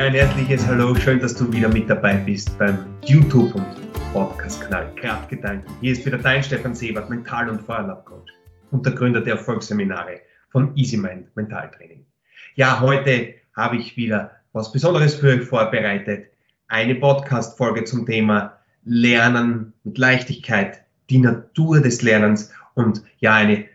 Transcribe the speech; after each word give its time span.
Ja, 0.00 0.06
ein 0.06 0.14
herzliches 0.14 0.66
Hallo, 0.66 0.94
schön, 0.94 1.20
dass 1.20 1.34
du 1.34 1.52
wieder 1.52 1.68
mit 1.68 1.90
dabei 1.90 2.14
bist 2.14 2.58
beim 2.58 2.78
YouTube 3.04 3.54
und 3.54 3.66
Podcast-Kanal 4.14 4.94
Kraftgedanken. 4.94 5.70
Hier 5.82 5.92
ist 5.92 6.06
wieder 6.06 6.16
dein 6.16 6.42
Stefan 6.42 6.74
Sebert, 6.74 7.10
Mental- 7.10 7.50
und 7.50 7.60
Feuerlab-Coach 7.60 8.32
und 8.70 8.86
der 8.86 8.94
Gründer 8.94 9.20
der 9.20 9.34
Erfolgsseminare 9.34 10.22
von 10.48 10.74
EasyMind 10.74 11.36
Mentaltraining. 11.36 12.06
Ja, 12.54 12.80
heute 12.80 13.34
habe 13.54 13.76
ich 13.76 13.98
wieder 13.98 14.30
was 14.54 14.72
Besonderes 14.72 15.16
für 15.16 15.34
euch 15.34 15.42
vorbereitet. 15.42 16.28
Eine 16.68 16.94
Podcast-Folge 16.94 17.84
zum 17.84 18.06
Thema 18.06 18.56
Lernen 18.86 19.74
mit 19.84 19.98
Leichtigkeit, 19.98 20.82
die 21.10 21.18
Natur 21.18 21.82
des 21.82 22.00
Lernens 22.00 22.50
und 22.72 23.02
ja, 23.18 23.34
eine 23.34 23.66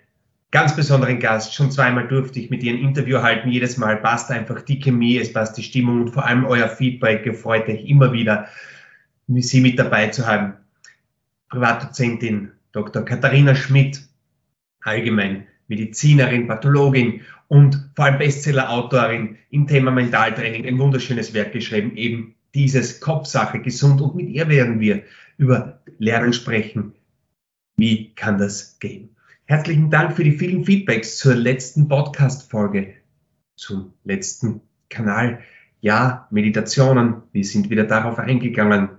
ganz 0.56 0.74
besonderen 0.74 1.20
Gast. 1.20 1.54
Schon 1.54 1.70
zweimal 1.70 2.08
durfte 2.08 2.40
ich 2.40 2.50
mit 2.50 2.64
ihr 2.64 2.72
ein 2.72 2.80
Interview 2.80 3.22
halten. 3.22 3.50
Jedes 3.50 3.76
Mal 3.76 3.98
passt 3.98 4.32
einfach 4.32 4.62
die 4.62 4.80
Chemie, 4.80 5.18
es 5.18 5.34
passt 5.34 5.58
die 5.58 5.64
Stimmung 5.64 6.04
und 6.04 6.12
vor 6.12 6.26
allem 6.26 6.46
euer 6.46 6.70
Feedback. 6.70 7.26
Gefreut 7.26 7.68
euch 7.68 7.84
immer 7.84 8.14
wieder, 8.14 8.48
Sie 9.28 9.60
mit 9.60 9.78
dabei 9.78 10.08
zu 10.08 10.26
haben. 10.26 10.54
Privatdozentin 11.50 12.52
Dr. 12.72 13.04
Katharina 13.04 13.54
Schmidt, 13.54 14.02
allgemein 14.80 15.46
Medizinerin, 15.68 16.48
Pathologin 16.48 17.20
und 17.50 17.90
vor 17.94 18.06
allem 18.06 18.18
Bestseller-Autorin 18.18 19.36
im 19.50 19.68
Thema 19.68 19.92
Mentaltraining. 19.92 20.66
Ein 20.66 20.80
wunderschönes 20.80 21.34
Werk 21.34 21.52
geschrieben, 21.52 21.98
eben 21.98 22.34
dieses 22.54 23.02
Kopfsache 23.02 23.60
gesund. 23.60 24.00
Und 24.00 24.16
mit 24.16 24.30
ihr 24.30 24.48
werden 24.48 24.80
wir 24.80 25.04
über 25.38 25.82
Lernen 25.98 26.32
sprechen. 26.32 26.94
Wie 27.76 28.14
kann 28.16 28.38
das 28.38 28.80
gehen? 28.80 29.15
Herzlichen 29.48 29.92
Dank 29.92 30.16
für 30.16 30.24
die 30.24 30.32
vielen 30.32 30.66
Feedbacks 30.66 31.20
zur 31.20 31.36
letzten 31.36 31.88
Podcast-Folge, 31.88 32.96
zum 33.56 33.94
letzten 34.04 34.62
Kanal. 34.90 35.40
Ja, 35.82 36.28
Meditationen. 36.32 37.22
Wir 37.32 37.46
sind 37.46 37.70
wieder 37.70 37.84
darauf 37.84 38.18
eingegangen, 38.18 38.90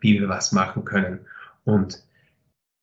wie 0.00 0.20
wir 0.20 0.28
was 0.28 0.52
machen 0.52 0.84
können. 0.84 1.20
Und 1.64 2.04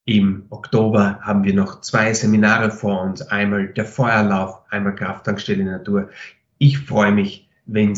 im 0.06 0.48
Oktober 0.50 1.20
haben 1.22 1.44
wir 1.44 1.54
noch 1.54 1.82
zwei 1.82 2.12
Seminare 2.12 2.72
vor 2.72 3.04
uns. 3.04 3.22
Einmal 3.22 3.68
der 3.68 3.86
Feuerlauf, 3.86 4.64
einmal 4.72 4.96
Krafttankstelle 4.96 5.66
Natur. 5.66 6.10
Ich 6.58 6.80
freue 6.80 7.12
mich, 7.12 7.48
wenn 7.68 7.96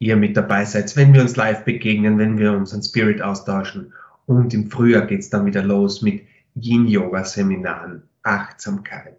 ihr 0.00 0.16
mit 0.16 0.36
dabei 0.36 0.64
seid, 0.64 0.96
wenn 0.96 1.14
wir 1.14 1.20
uns 1.20 1.36
live 1.36 1.64
begegnen, 1.64 2.18
wenn 2.18 2.38
wir 2.38 2.54
uns 2.54 2.74
an 2.74 2.82
Spirit 2.82 3.22
austauschen. 3.22 3.92
Und 4.26 4.52
im 4.52 4.68
Frühjahr 4.68 5.06
geht 5.06 5.20
es 5.20 5.30
dann 5.30 5.46
wieder 5.46 5.62
los 5.62 6.02
mit 6.02 6.22
Yin-Yoga-Seminaren, 6.54 8.02
Achtsamkeit, 8.22 9.18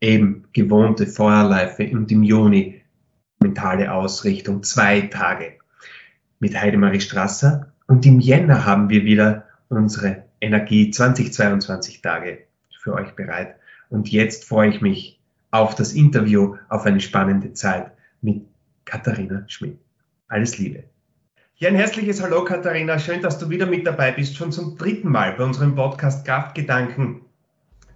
eben 0.00 0.44
gewohnte 0.52 1.06
Feuerleife 1.06 1.90
und 1.90 2.10
im 2.12 2.22
Juni 2.22 2.82
mentale 3.40 3.92
Ausrichtung, 3.92 4.62
zwei 4.62 5.02
Tage 5.02 5.58
mit 6.38 6.60
Heidemarie 6.60 7.00
Strasser. 7.00 7.72
Und 7.86 8.06
im 8.06 8.20
Jänner 8.20 8.64
haben 8.64 8.88
wir 8.88 9.04
wieder 9.04 9.44
unsere 9.68 10.24
Energie 10.40 10.90
2022 10.90 12.02
Tage 12.02 12.44
für 12.80 12.94
euch 12.94 13.12
bereit. 13.12 13.56
Und 13.88 14.10
jetzt 14.10 14.44
freue 14.44 14.70
ich 14.70 14.80
mich 14.80 15.20
auf 15.50 15.74
das 15.74 15.92
Interview, 15.92 16.56
auf 16.68 16.84
eine 16.84 17.00
spannende 17.00 17.52
Zeit 17.52 17.92
mit 18.20 18.42
Katharina 18.84 19.44
Schmidt. 19.46 19.78
Alles 20.28 20.58
Liebe. 20.58 20.84
Ja, 21.58 21.68
ein 21.68 21.76
herzliches 21.76 22.20
Hallo 22.20 22.42
Katharina, 22.42 22.98
schön, 22.98 23.22
dass 23.22 23.38
du 23.38 23.48
wieder 23.48 23.66
mit 23.66 23.86
dabei 23.86 24.10
bist, 24.10 24.36
schon 24.36 24.50
zum 24.50 24.76
dritten 24.76 25.08
Mal 25.08 25.34
bei 25.34 25.44
unserem 25.44 25.76
Podcast 25.76 26.26
Kraftgedanken. 26.26 27.20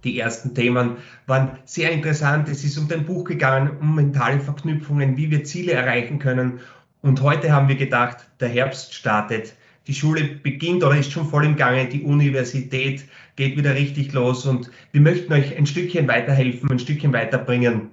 Die 0.05 0.17
ersten 0.17 0.55
Themen 0.55 0.95
waren 1.27 1.59
sehr 1.65 1.91
interessant. 1.91 2.47
Es 2.47 2.63
ist 2.63 2.77
um 2.77 2.87
dein 2.87 3.05
Buch 3.05 3.25
gegangen, 3.25 3.71
um 3.81 3.95
mentale 3.95 4.39
Verknüpfungen, 4.39 5.17
wie 5.17 5.29
wir 5.29 5.43
Ziele 5.43 5.73
erreichen 5.73 6.19
können. 6.19 6.61
Und 7.01 7.21
heute 7.21 7.51
haben 7.51 7.67
wir 7.67 7.75
gedacht, 7.75 8.29
der 8.39 8.47
Herbst 8.47 8.93
startet, 8.93 9.55
die 9.87 9.93
Schule 9.93 10.23
beginnt 10.41 10.81
oder 10.81 10.97
ist 10.97 11.11
schon 11.11 11.27
voll 11.27 11.43
im 11.43 11.57
Gange, 11.57 11.89
die 11.89 12.03
Universität 12.03 13.03
geht 13.35 13.57
wieder 13.57 13.75
richtig 13.75 14.13
los 14.13 14.45
und 14.45 14.71
wir 14.93 15.01
möchten 15.01 15.33
euch 15.33 15.57
ein 15.57 15.65
Stückchen 15.65 16.07
weiterhelfen, 16.07 16.71
ein 16.71 16.79
Stückchen 16.79 17.11
weiterbringen 17.11 17.89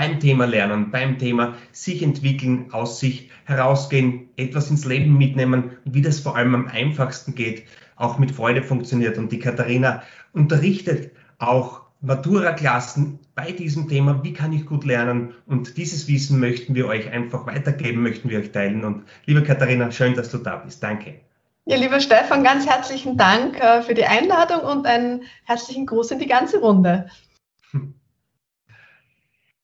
beim 0.00 0.18
Thema 0.18 0.46
Lernen, 0.46 0.90
beim 0.90 1.18
Thema 1.18 1.56
sich 1.72 2.02
entwickeln, 2.02 2.72
aus 2.72 3.00
sich 3.00 3.30
herausgehen, 3.44 4.30
etwas 4.38 4.70
ins 4.70 4.86
Leben 4.86 5.18
mitnehmen 5.18 5.72
und 5.84 5.94
wie 5.94 6.00
das 6.00 6.20
vor 6.20 6.36
allem 6.36 6.54
am 6.54 6.68
einfachsten 6.68 7.34
geht, 7.34 7.64
auch 7.96 8.18
mit 8.18 8.30
Freude 8.30 8.62
funktioniert. 8.62 9.18
Und 9.18 9.30
die 9.30 9.38
Katharina 9.38 10.02
unterrichtet 10.32 11.12
auch 11.38 11.82
Matura-Klassen 12.00 13.18
bei 13.34 13.52
diesem 13.52 13.88
Thema, 13.88 14.24
wie 14.24 14.32
kann 14.32 14.54
ich 14.54 14.64
gut 14.64 14.86
lernen? 14.86 15.34
Und 15.44 15.76
dieses 15.76 16.08
Wissen 16.08 16.40
möchten 16.40 16.74
wir 16.74 16.86
euch 16.86 17.10
einfach 17.10 17.46
weitergeben, 17.46 18.02
möchten 18.02 18.30
wir 18.30 18.38
euch 18.38 18.52
teilen. 18.52 18.86
Und 18.86 19.04
liebe 19.26 19.42
Katharina, 19.42 19.90
schön, 19.92 20.14
dass 20.14 20.30
du 20.30 20.38
da 20.38 20.56
bist. 20.56 20.82
Danke. 20.82 21.20
Ja, 21.66 21.76
lieber 21.76 22.00
Stefan, 22.00 22.42
ganz 22.42 22.66
herzlichen 22.66 23.18
Dank 23.18 23.60
äh, 23.60 23.82
für 23.82 23.92
die 23.92 24.06
Einladung 24.06 24.60
und 24.60 24.86
einen 24.86 25.24
herzlichen 25.44 25.84
Gruß 25.84 26.12
in 26.12 26.20
die 26.20 26.26
ganze 26.26 26.58
Runde. 26.58 27.10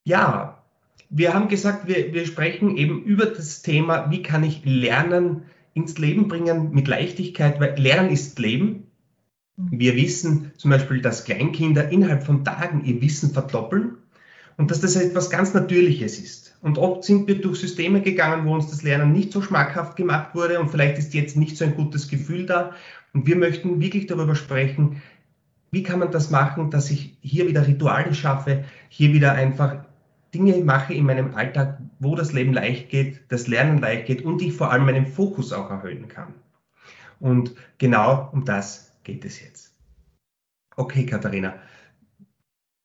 Ja, 0.06 0.62
wir 1.11 1.34
haben 1.34 1.49
gesagt, 1.49 1.89
wir, 1.89 2.12
wir 2.12 2.27
sprechen 2.27 2.77
eben 2.77 3.03
über 3.03 3.27
das 3.27 3.62
Thema, 3.62 4.09
wie 4.09 4.22
kann 4.22 4.44
ich 4.44 4.65
Lernen 4.65 5.43
ins 5.75 5.99
Leben 5.99 6.28
bringen 6.28 6.71
mit 6.71 6.87
Leichtigkeit, 6.87 7.59
weil 7.59 7.77
Lernen 7.77 8.11
ist 8.11 8.39
Leben. 8.39 8.84
Wir 9.56 9.97
wissen 9.97 10.53
zum 10.59 10.71
Beispiel, 10.71 11.03
dass 11.03 11.25
Kleinkinder 11.25 11.91
innerhalb 11.91 12.22
von 12.22 12.45
Tagen 12.45 12.84
ihr 12.84 13.03
Wissen 13.03 13.33
verdoppeln 13.33 13.97
und 14.56 14.71
dass 14.71 14.81
das 14.81 14.95
etwas 14.95 15.28
ganz 15.28 15.55
Natürliches 15.55 16.21
ist. 16.21 16.56
Und 16.62 16.78
oft 16.78 17.03
sind 17.03 17.27
wir 17.27 17.41
durch 17.41 17.59
Systeme 17.59 18.00
gegangen, 18.00 18.47
wo 18.47 18.55
uns 18.55 18.71
das 18.71 18.84
Lernen 18.84 19.12
nicht 19.12 19.33
so 19.33 19.43
schmackhaft 19.43 19.97
gemacht 19.97 20.37
wurde 20.37 20.61
und 20.61 20.69
vielleicht 20.69 20.99
ist 20.99 21.15
jetzt 21.15 21.37
nicht 21.37 21.56
so 21.56 21.65
ein 21.65 21.75
gutes 21.75 22.06
Gefühl 22.06 22.47
da. 22.47 22.75
Und 23.12 23.27
wir 23.27 23.34
möchten 23.34 23.81
wirklich 23.81 24.06
darüber 24.06 24.37
sprechen, 24.37 25.03
wie 25.72 25.83
kann 25.83 25.99
man 25.99 26.12
das 26.12 26.31
machen, 26.31 26.71
dass 26.71 26.93
ich 26.93 27.16
hier 27.22 27.49
wieder 27.49 27.66
Rituale 27.66 28.15
schaffe, 28.15 28.65
hier 28.89 29.12
wieder 29.12 29.33
einfach 29.33 29.86
Dinge 30.37 30.63
mache 30.63 30.93
in 30.93 31.07
meinem 31.07 31.35
Alltag, 31.35 31.79
wo 31.99 32.15
das 32.15 32.35
Leben 32.35 32.53
leicht 32.53 32.91
geht, 32.91 33.23
das 33.31 33.47
Lernen 33.47 33.79
leicht 33.79 34.07
geht 34.07 34.23
und 34.23 34.43
ich 34.43 34.53
vor 34.53 34.71
allem 34.71 34.85
meinen 34.85 35.07
Fokus 35.07 35.53
auch 35.53 35.71
erhöhen 35.71 36.09
kann. 36.09 36.35
Und 37.21 37.55
genau 37.79 38.29
um 38.33 38.45
das 38.45 38.93
geht 39.03 39.25
es 39.25 39.41
jetzt. 39.41 39.75
Okay, 40.77 41.07
Katharina, 41.07 41.55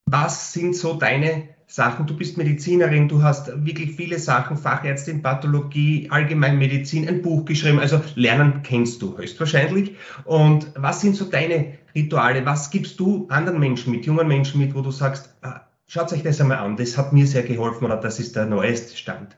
was 0.06 0.54
sind 0.54 0.78
so 0.78 0.94
deine 0.94 1.50
Sachen? 1.68 2.08
Du 2.08 2.16
bist 2.16 2.38
Medizinerin, 2.38 3.10
du 3.10 3.22
hast 3.22 3.66
wirklich 3.66 3.92
viele 3.98 4.18
Sachen, 4.18 4.56
Fachärztin, 4.56 5.22
Pathologie, 5.22 6.08
Allgemeinmedizin, 6.10 7.08
ein 7.10 7.22
Buch 7.22 7.44
geschrieben. 7.44 7.80
Also 7.80 8.02
Lernen 8.16 8.64
kennst 8.64 9.02
du 9.02 9.18
höchstwahrscheinlich. 9.18 9.98
Und 10.24 10.72
was 10.76 11.02
sind 11.02 11.18
so 11.18 11.26
deine 11.26 11.74
Rituale? 11.94 12.46
Was 12.46 12.72
gibst 12.72 12.98
du 13.02 13.28
anderen 13.28 13.60
Menschen 13.60 13.92
mit, 13.92 14.06
jungen 14.06 14.30
Menschen 14.30 14.62
mit, 14.62 14.74
wo 14.74 14.82
du 14.82 14.92
sagst, 14.92 15.36
ah, 15.42 15.62
Schaut 15.94 16.14
euch 16.14 16.24
das 16.24 16.40
einmal 16.40 16.60
an. 16.60 16.78
Das 16.78 16.98
hat 16.98 17.12
mir 17.12 17.28
sehr 17.28 17.44
geholfen 17.44 17.84
oder 17.84 17.98
das 17.98 18.18
ist 18.18 18.38
der 18.38 18.46
neueste 18.46 18.96
Stand. 18.96 19.36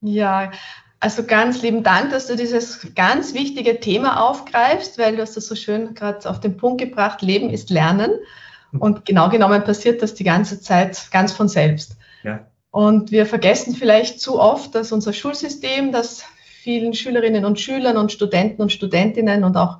Ja, 0.00 0.50
also 0.98 1.22
ganz 1.22 1.62
lieben 1.62 1.84
Dank, 1.84 2.10
dass 2.10 2.26
du 2.26 2.34
dieses 2.34 2.92
ganz 2.96 3.32
wichtige 3.32 3.78
Thema 3.78 4.20
aufgreifst, 4.20 4.98
weil 4.98 5.14
du 5.14 5.22
hast 5.22 5.36
das 5.36 5.46
so 5.46 5.54
schön 5.54 5.94
gerade 5.94 6.28
auf 6.28 6.40
den 6.40 6.56
Punkt 6.56 6.80
gebracht. 6.80 7.22
Leben 7.22 7.50
ist 7.50 7.70
Lernen. 7.70 8.10
Und 8.80 9.04
genau 9.04 9.28
genommen 9.28 9.62
passiert 9.62 10.02
das 10.02 10.14
die 10.14 10.24
ganze 10.24 10.60
Zeit 10.60 11.12
ganz 11.12 11.32
von 11.32 11.46
selbst. 11.46 11.96
Ja. 12.24 12.48
Und 12.72 13.12
wir 13.12 13.26
vergessen 13.26 13.76
vielleicht 13.76 14.20
zu 14.20 14.40
oft, 14.40 14.74
dass 14.74 14.90
unser 14.90 15.12
Schulsystem, 15.12 15.92
das 15.92 16.24
vielen 16.64 16.94
Schülerinnen 16.94 17.44
und 17.44 17.60
Schülern 17.60 17.96
und 17.96 18.10
Studenten 18.10 18.60
und 18.60 18.72
Studentinnen 18.72 19.44
und 19.44 19.56
auch 19.56 19.78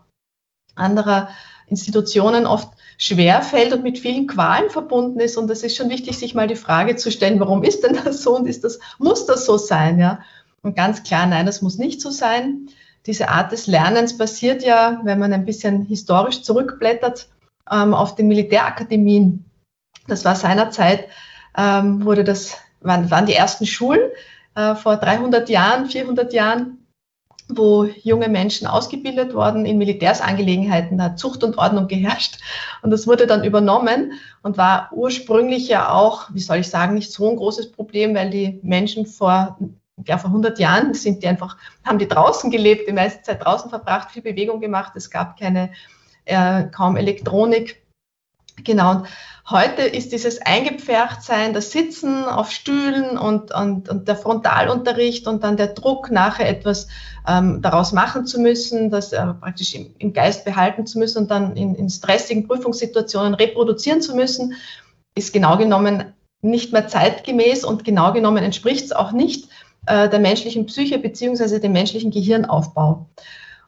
anderer 0.77 1.31
Institutionen 1.71 2.47
oft 2.47 2.69
schwer 2.99 3.43
fällt 3.43 3.73
und 3.73 3.83
mit 3.83 3.99
vielen 3.99 4.27
Qualen 4.27 4.69
verbunden 4.69 5.21
ist. 5.21 5.37
Und 5.37 5.51
es 5.51 5.63
ist 5.63 5.77
schon 5.77 5.89
wichtig, 5.89 6.19
sich 6.19 6.35
mal 6.35 6.49
die 6.49 6.57
Frage 6.57 6.97
zu 6.97 7.11
stellen, 7.11 7.41
warum 7.41 7.63
ist 7.63 7.83
denn 7.85 7.99
das 8.05 8.23
so 8.23 8.37
und 8.37 8.47
ist 8.47 8.65
das, 8.65 8.79
muss 8.99 9.25
das 9.27 9.47
so 9.47 9.57
sein? 9.57 9.99
Ja? 9.99 10.21
Und 10.63 10.77
ganz 10.77 11.03
klar, 11.03 11.27
nein, 11.27 11.47
das 11.47 11.63
muss 11.63 11.79
nicht 11.79 12.01
so 12.01 12.11
sein. 12.11 12.69
Diese 13.07 13.31
Art 13.31 13.53
des 13.53 13.67
Lernens 13.67 14.19
basiert 14.19 14.63
ja, 14.63 15.01
wenn 15.05 15.19
man 15.19 15.33
ein 15.33 15.47
bisschen 15.47 15.87
historisch 15.87 16.43
zurückblättert, 16.43 17.29
ähm, 17.71 17.95
auf 17.95 18.15
den 18.15 18.29
Militärakademien. 18.29 19.47
Das 20.07 20.25
war 20.25 20.35
seinerzeit, 20.35 21.07
ähm, 21.57 22.05
wurde 22.05 22.25
das, 22.25 22.59
waren, 22.81 23.11
waren 23.11 23.27
die 23.27 23.35
ersten 23.35 23.65
Schulen 23.65 24.11
äh, 24.55 24.75
vor 24.75 24.97
300 24.97 25.49
Jahren, 25.49 25.87
400 25.87 26.33
Jahren 26.33 26.80
wo 27.57 27.85
junge 27.85 28.29
Menschen 28.29 28.67
ausgebildet 28.67 29.35
worden 29.35 29.67
in 29.67 29.79
Militärsangelegenheiten. 29.79 30.99
Da 30.99 31.05
hat 31.05 31.19
Zucht 31.19 31.45
und 31.45 31.59
Ordnung 31.59 31.89
geherrscht. 31.89 32.39
Und 32.83 32.91
das 32.91 33.07
wurde 33.07 33.27
dann 33.27 33.45
übernommen 33.45 34.13
und 34.43 34.57
war 34.59 34.91
ursprünglich 34.93 35.69
ja 35.69 35.93
auch, 35.93 36.29
wie 36.33 36.41
soll 36.41 36.59
ich 36.59 36.69
sagen, 36.69 36.95
nicht 36.95 37.13
so 37.13 37.29
ein 37.31 37.37
großes 37.37 37.73
Problem, 37.73 38.15
weil 38.15 38.31
die 38.31 38.61
Menschen 38.63 39.07
vor, 39.07 39.59
ja, 40.07 40.19
vor 40.19 40.31
100 40.31 40.59
Jahren 40.59 40.95
sind 40.95 41.23
die 41.23 41.29
einfach, 41.29 41.57
haben 41.85 41.99
die 41.99 42.09
draußen 42.09 42.51
gelebt, 42.51 42.89
die 42.89 42.93
meiste 42.93 43.23
Zeit 43.23 43.45
draußen 43.45 43.71
verbracht, 43.71 44.11
viel 44.11 44.23
Bewegung 44.23 44.61
gemacht. 44.61 44.93
Es 44.97 45.11
gab 45.11 45.39
keine, 45.39 45.71
äh, 46.25 46.65
kaum 46.65 46.97
Elektronik. 46.97 47.83
Genau. 48.65 48.91
Und 48.91 49.07
heute 49.49 49.83
ist 49.83 50.13
dieses 50.13 50.41
Eingepferchtsein, 50.41 51.55
das 51.55 51.73
Sitzen 51.73 52.25
auf 52.25 52.51
Stühlen 52.51 53.19
und, 53.19 53.53
und, 53.53 53.89
und 53.89 54.09
der 54.09 54.17
Frontalunterricht 54.17 55.27
und 55.27 55.45
dann 55.45 55.57
der 55.57 55.69
Druck, 55.69 56.11
nachher 56.11 56.49
etwas 56.49 56.89
ähm, 57.27 57.63
daraus 57.63 57.93
machen 57.93 58.27
zu 58.27 58.41
müssen, 58.41 58.91
das 58.91 59.13
äh, 59.13 59.25
praktisch 59.35 59.75
im, 59.75 59.95
im, 59.99 60.13
Geist 60.13 60.45
behalten 60.45 60.87
zu 60.87 60.99
müssen 60.99 61.19
und 61.19 61.31
dann 61.31 61.57
in, 61.57 61.75
in 61.75 61.89
stressigen 61.89 62.47
Prüfungssituationen 62.47 63.35
reproduzieren 63.35 64.03
zu 64.03 64.15
müssen, 64.15 64.55
ist 65.15 65.33
genau 65.33 65.57
genommen 65.57 66.15
nicht 66.43 66.73
mehr 66.73 66.89
zeitgemäß 66.89 67.65
und 67.65 67.85
genau 67.85 68.13
genommen 68.13 68.43
entspricht 68.43 68.87
es 68.87 68.93
auch 68.93 69.13
nicht 69.13 69.49
äh, 69.87 70.09
der 70.09 70.19
menschlichen 70.19 70.67
Psyche 70.67 70.99
beziehungsweise 70.99 71.61
dem 71.61 71.73
menschlichen 71.73 72.11
Gehirnaufbau. 72.11 73.11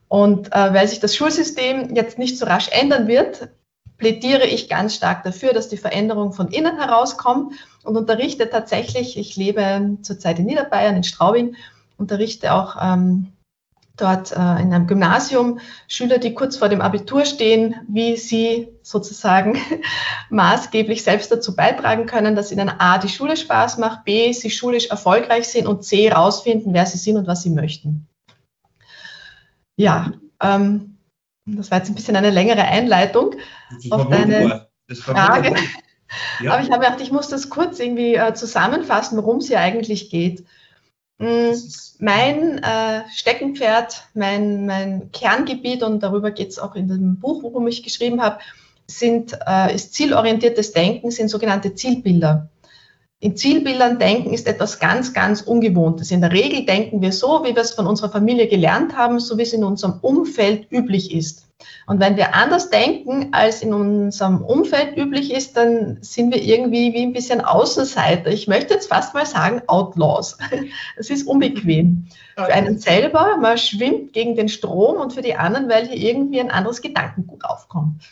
Und 0.09 0.53
äh, 0.53 0.75
weil 0.75 0.88
sich 0.88 1.00
das 1.00 1.17
Schulsystem 1.17 1.95
jetzt 1.95 2.19
nicht 2.19 2.38
so 2.38 2.47
rasch 2.47 2.69
ändern 2.71 3.09
wird, 3.09 3.49
plädiere 4.02 4.49
ich 4.49 4.69
ganz 4.69 4.96
stark 4.96 5.22
dafür, 5.22 5.52
dass 5.52 5.69
die 5.69 5.76
Veränderung 5.76 6.32
von 6.32 6.49
innen 6.49 6.76
herauskommt 6.76 7.54
und 7.84 7.96
unterrichte 7.96 8.50
tatsächlich, 8.50 9.16
ich 9.16 9.37
lebe 9.37 9.96
zurzeit 10.02 10.40
in 10.40 10.46
Niederbayern, 10.46 10.96
in 10.96 11.04
Straubing, 11.04 11.54
unterrichte 11.99 12.52
auch 12.52 12.75
ähm, 12.82 13.28
dort 13.96 14.32
äh, 14.32 14.34
in 14.34 14.75
einem 14.75 14.88
Gymnasium 14.88 15.60
Schüler, 15.87 16.19
die 16.19 16.34
kurz 16.34 16.56
vor 16.56 16.69
dem 16.69 16.81
Abitur 16.81 17.25
stehen, 17.25 17.76
wie 17.87 18.16
sie 18.16 18.70
sozusagen 18.82 19.56
maßgeblich 20.31 21.04
selbst 21.04 21.31
dazu 21.31 21.54
beitragen 21.54 22.06
können, 22.06 22.34
dass 22.34 22.50
ihnen 22.50 22.70
A, 22.70 22.99
die 22.99 23.08
Schule 23.08 23.37
Spaß 23.37 23.78
macht, 23.78 24.02
B, 24.02 24.32
sie 24.32 24.50
schulisch 24.50 24.88
erfolgreich 24.88 25.46
sind 25.46 25.69
und 25.69 25.84
C, 25.84 26.10
rausfinden, 26.10 26.75
wer 26.75 26.87
sie 26.87 26.99
sind 26.99 27.19
und 27.19 27.28
was 27.28 27.44
sie 27.44 27.50
möchten. 27.50 28.08
Ja, 29.76 30.10
ähm, 30.40 30.92
das 31.47 31.71
war 31.71 31.79
jetzt 31.79 31.89
ein 31.89 31.94
bisschen 31.94 32.17
eine 32.17 32.31
längere 32.31 32.62
Einleitung 32.62 33.35
auf 33.91 34.09
deine 34.09 34.69
Frage. 34.93 35.55
Ja. 36.43 36.53
Aber 36.53 36.62
ich 36.62 36.71
habe 36.71 36.85
gedacht, 36.85 37.00
ich 37.00 37.11
muss 37.11 37.29
das 37.29 37.49
kurz 37.49 37.81
irgendwie 37.81 38.15
äh, 38.15 38.35
zusammenfassen, 38.35 39.17
worum 39.17 39.39
es 39.39 39.49
hier 39.49 39.61
eigentlich 39.61 40.11
geht. 40.11 40.44
Mm, 41.19 41.53
mein 42.00 42.59
äh, 42.59 43.03
Steckenpferd, 43.15 44.09
mein, 44.15 44.67
mein 44.67 45.11
Kerngebiet, 45.12 45.83
und 45.83 46.03
darüber 46.03 46.31
geht 46.31 46.50
es 46.50 46.59
auch 46.59 46.75
in 46.75 46.89
dem 46.89 47.19
Buch, 47.19 47.43
worum 47.43 47.67
ich 47.67 47.83
geschrieben 47.83 48.21
habe, 48.21 48.41
sind, 48.87 49.38
äh, 49.47 49.75
ist 49.75 49.95
zielorientiertes 49.95 50.73
Denken, 50.73 51.11
sind 51.11 51.29
sogenannte 51.29 51.75
Zielbilder. 51.75 52.50
In 53.23 53.37
Zielbildern 53.37 54.01
denken 54.01 54.35
ist 54.35 54.49
etwas 54.49 54.81
ganz, 54.81 55.13
ganz 55.13 55.43
Ungewohntes. 55.43 56.11
In 56.11 56.21
der 56.21 56.33
Regel 56.33 56.67
denken 56.67 57.01
wir 57.03 57.13
so, 57.13 57.45
wie 57.45 57.55
wir 57.55 57.63
es 57.63 57.71
von 57.71 57.87
unserer 57.87 58.11
Familie 58.11 58.49
gelernt 58.49 58.97
haben, 58.97 59.21
so 59.21 59.39
wie 59.39 59.43
es 59.43 59.53
in 59.53 59.63
unserem 59.63 60.01
Umfeld 60.01 60.67
üblich 60.73 61.15
ist. 61.15 61.47
Und 61.87 62.01
wenn 62.01 62.17
wir 62.17 62.35
anders 62.35 62.71
denken, 62.71 63.29
als 63.31 63.63
in 63.63 63.75
unserem 63.75 64.43
Umfeld 64.43 64.97
üblich 64.97 65.33
ist, 65.33 65.57
dann 65.57 65.99
sind 66.01 66.35
wir 66.35 66.43
irgendwie 66.43 66.95
wie 66.95 67.03
ein 67.03 67.13
bisschen 67.13 67.41
Außenseiter. 67.41 68.29
Ich 68.29 68.49
möchte 68.49 68.75
jetzt 68.75 68.89
fast 68.89 69.15
mal 69.15 69.25
sagen 69.25 69.63
Outlaws. 69.69 70.37
Das 70.97 71.09
ist 71.09 71.25
unbequem. 71.29 72.09
Für 72.35 72.53
einen 72.53 72.79
selber, 72.79 73.37
man 73.41 73.57
schwimmt 73.57 74.13
gegen 74.15 74.35
den 74.35 74.49
Strom 74.49 74.97
und 74.97 75.13
für 75.13 75.23
die 75.23 75.37
anderen, 75.37 75.69
weil 75.69 75.87
hier 75.87 76.11
irgendwie 76.11 76.41
ein 76.41 76.51
anderes 76.51 76.83
Gedankengut 76.83 77.45
aufkommt. 77.45 78.03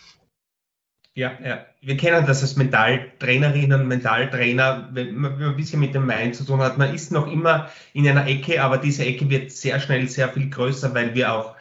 Ja, 1.20 1.32
ja, 1.44 1.66
wir 1.82 1.98
kennen 1.98 2.24
das 2.24 2.40
als 2.40 2.56
Mentaltrainerinnen, 2.56 3.86
Mentaltrainer, 3.86 4.88
wenn 4.92 5.14
man 5.16 5.42
ein 5.42 5.54
bisschen 5.54 5.78
mit 5.78 5.94
dem 5.94 6.06
Mind 6.06 6.34
zu 6.34 6.44
tun 6.44 6.60
hat. 6.60 6.78
Man 6.78 6.94
ist 6.94 7.12
noch 7.12 7.30
immer 7.30 7.68
in 7.92 8.08
einer 8.08 8.26
Ecke, 8.26 8.62
aber 8.62 8.78
diese 8.78 9.04
Ecke 9.04 9.28
wird 9.28 9.52
sehr 9.52 9.80
schnell 9.80 10.08
sehr 10.08 10.30
viel 10.30 10.48
größer, 10.48 10.94
weil 10.94 11.14
wir 11.14 11.34
auch 11.34 11.56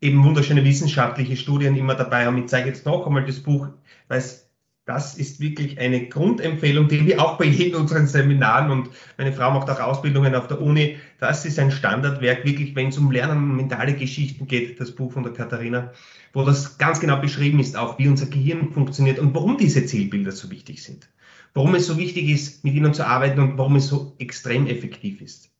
eben 0.00 0.22
wunderschöne 0.22 0.62
wissenschaftliche 0.62 1.36
Studien 1.36 1.76
immer 1.76 1.96
dabei 1.96 2.26
haben. 2.26 2.38
Ich 2.38 2.46
zeige 2.46 2.68
jetzt 2.68 2.86
noch 2.86 3.04
einmal 3.04 3.26
das 3.26 3.40
Buch, 3.40 3.70
weil 4.06 4.18
es 4.18 4.41
das 4.84 5.14
ist 5.14 5.38
wirklich 5.38 5.78
eine 5.78 6.08
Grundempfehlung, 6.08 6.88
die 6.88 7.06
wir 7.06 7.22
auch 7.22 7.38
bei 7.38 7.44
jedem 7.44 7.82
unseren 7.82 8.08
Seminaren 8.08 8.70
und 8.70 8.90
meine 9.16 9.32
Frau 9.32 9.52
macht 9.52 9.70
auch 9.70 9.78
Ausbildungen 9.78 10.34
auf 10.34 10.48
der 10.48 10.60
Uni. 10.60 10.96
Das 11.20 11.44
ist 11.44 11.58
ein 11.60 11.70
Standardwerk, 11.70 12.44
wirklich, 12.44 12.74
wenn 12.74 12.88
es 12.88 12.98
um 12.98 13.12
Lernen 13.12 13.38
und 13.38 13.56
mentale 13.56 13.94
Geschichten 13.94 14.46
geht, 14.46 14.80
das 14.80 14.92
Buch 14.92 15.12
von 15.12 15.22
der 15.22 15.32
Katharina, 15.32 15.92
wo 16.32 16.42
das 16.42 16.78
ganz 16.78 16.98
genau 16.98 17.18
beschrieben 17.18 17.60
ist, 17.60 17.76
auch 17.76 17.98
wie 17.98 18.08
unser 18.08 18.26
Gehirn 18.26 18.72
funktioniert 18.72 19.20
und 19.20 19.34
warum 19.34 19.56
diese 19.56 19.86
Zielbilder 19.86 20.32
so 20.32 20.50
wichtig 20.50 20.82
sind. 20.82 21.08
Warum 21.54 21.74
es 21.76 21.86
so 21.86 21.96
wichtig 21.96 22.28
ist, 22.28 22.64
mit 22.64 22.74
ihnen 22.74 22.92
zu 22.92 23.06
arbeiten 23.06 23.38
und 23.40 23.58
warum 23.58 23.76
es 23.76 23.86
so 23.86 24.16
extrem 24.18 24.66
effektiv 24.66 25.20
ist. 25.20 25.50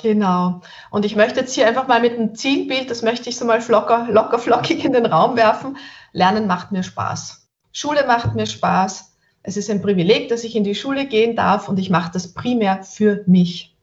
Genau. 0.00 0.62
Und 0.90 1.04
ich 1.04 1.16
möchte 1.16 1.40
jetzt 1.40 1.54
hier 1.54 1.68
einfach 1.68 1.88
mal 1.88 2.00
mit 2.00 2.14
einem 2.14 2.34
Zielbild, 2.34 2.90
das 2.90 3.02
möchte 3.02 3.28
ich 3.28 3.36
so 3.36 3.44
mal 3.44 3.62
locker, 3.68 4.08
locker 4.10 4.38
flockig 4.38 4.82
in 4.82 4.94
den 4.94 5.04
Raum 5.04 5.36
werfen. 5.36 5.76
Lernen 6.12 6.46
macht 6.46 6.72
mir 6.72 6.82
Spaß. 6.82 7.41
Schule 7.72 8.06
macht 8.06 8.34
mir 8.34 8.46
Spaß. 8.46 9.16
Es 9.42 9.56
ist 9.56 9.70
ein 9.70 9.82
Privileg, 9.82 10.28
dass 10.28 10.44
ich 10.44 10.54
in 10.54 10.64
die 10.64 10.74
Schule 10.74 11.06
gehen 11.06 11.34
darf 11.34 11.68
und 11.68 11.78
ich 11.78 11.90
mache 11.90 12.12
das 12.12 12.32
primär 12.32 12.82
für 12.82 13.24
mich. 13.26 13.76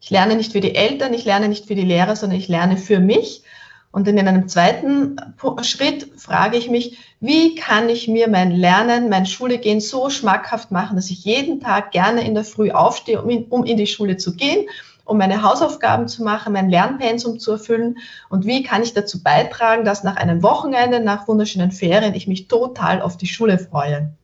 Ich 0.00 0.10
lerne 0.10 0.34
nicht 0.34 0.52
für 0.52 0.60
die 0.60 0.74
Eltern, 0.74 1.14
ich 1.14 1.24
lerne 1.24 1.48
nicht 1.48 1.66
für 1.66 1.76
die 1.76 1.84
Lehrer, 1.84 2.16
sondern 2.16 2.38
ich 2.38 2.48
lerne 2.48 2.76
für 2.76 2.98
mich. 2.98 3.44
Und 3.92 4.08
in 4.08 4.18
einem 4.18 4.48
zweiten 4.48 5.16
Schritt 5.62 6.08
frage 6.16 6.56
ich 6.56 6.68
mich, 6.70 6.98
wie 7.20 7.54
kann 7.54 7.88
ich 7.88 8.08
mir 8.08 8.28
mein 8.28 8.50
Lernen, 8.50 9.10
mein 9.10 9.26
Schulegehen 9.26 9.80
so 9.80 10.10
schmackhaft 10.10 10.70
machen, 10.70 10.96
dass 10.96 11.10
ich 11.10 11.24
jeden 11.24 11.60
Tag 11.60 11.92
gerne 11.92 12.26
in 12.26 12.34
der 12.34 12.44
Früh 12.44 12.70
aufstehe, 12.70 13.22
um 13.22 13.30
in, 13.30 13.44
um 13.44 13.64
in 13.64 13.76
die 13.76 13.86
Schule 13.86 14.16
zu 14.16 14.34
gehen 14.34 14.66
um 15.04 15.18
meine 15.18 15.42
Hausaufgaben 15.42 16.08
zu 16.08 16.22
machen, 16.22 16.52
mein 16.52 16.70
Lernpensum 16.70 17.38
zu 17.38 17.52
erfüllen 17.52 17.98
und 18.28 18.46
wie 18.46 18.62
kann 18.62 18.82
ich 18.82 18.94
dazu 18.94 19.22
beitragen, 19.22 19.84
dass 19.84 20.04
nach 20.04 20.16
einem 20.16 20.42
Wochenende, 20.42 21.00
nach 21.00 21.28
wunderschönen 21.28 21.72
Ferien 21.72 22.14
ich 22.14 22.26
mich 22.26 22.48
total 22.48 23.02
auf 23.02 23.16
die 23.16 23.26
Schule 23.26 23.58
freue. 23.58 24.16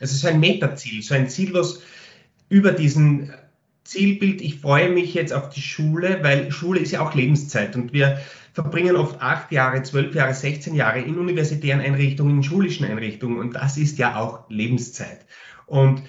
Es 0.00 0.12
ist 0.12 0.26
ein 0.26 0.40
Metaziel, 0.40 1.02
so 1.02 1.14
ein 1.14 1.28
Ziel, 1.28 1.54
was 1.54 1.80
über 2.48 2.72
diesen 2.72 3.32
Zielbild, 3.84 4.40
ich 4.40 4.60
freue 4.60 4.90
mich 4.90 5.14
jetzt 5.14 5.32
auf 5.32 5.48
die 5.48 5.60
Schule, 5.60 6.22
weil 6.22 6.50
Schule 6.50 6.80
ist 6.80 6.92
ja 6.92 7.00
auch 7.00 7.14
Lebenszeit 7.14 7.76
und 7.76 7.92
wir 7.92 8.20
verbringen 8.52 8.96
oft 8.96 9.20
acht 9.20 9.50
Jahre, 9.50 9.82
zwölf 9.82 10.14
Jahre, 10.14 10.34
16 10.34 10.74
Jahre 10.74 11.00
in 11.00 11.18
universitären 11.18 11.80
Einrichtungen, 11.80 12.36
in 12.36 12.42
schulischen 12.42 12.86
Einrichtungen 12.86 13.38
und 13.38 13.54
das 13.54 13.76
ist 13.76 13.98
ja 13.98 14.16
auch 14.16 14.48
Lebenszeit. 14.50 15.26
Und 15.66 16.02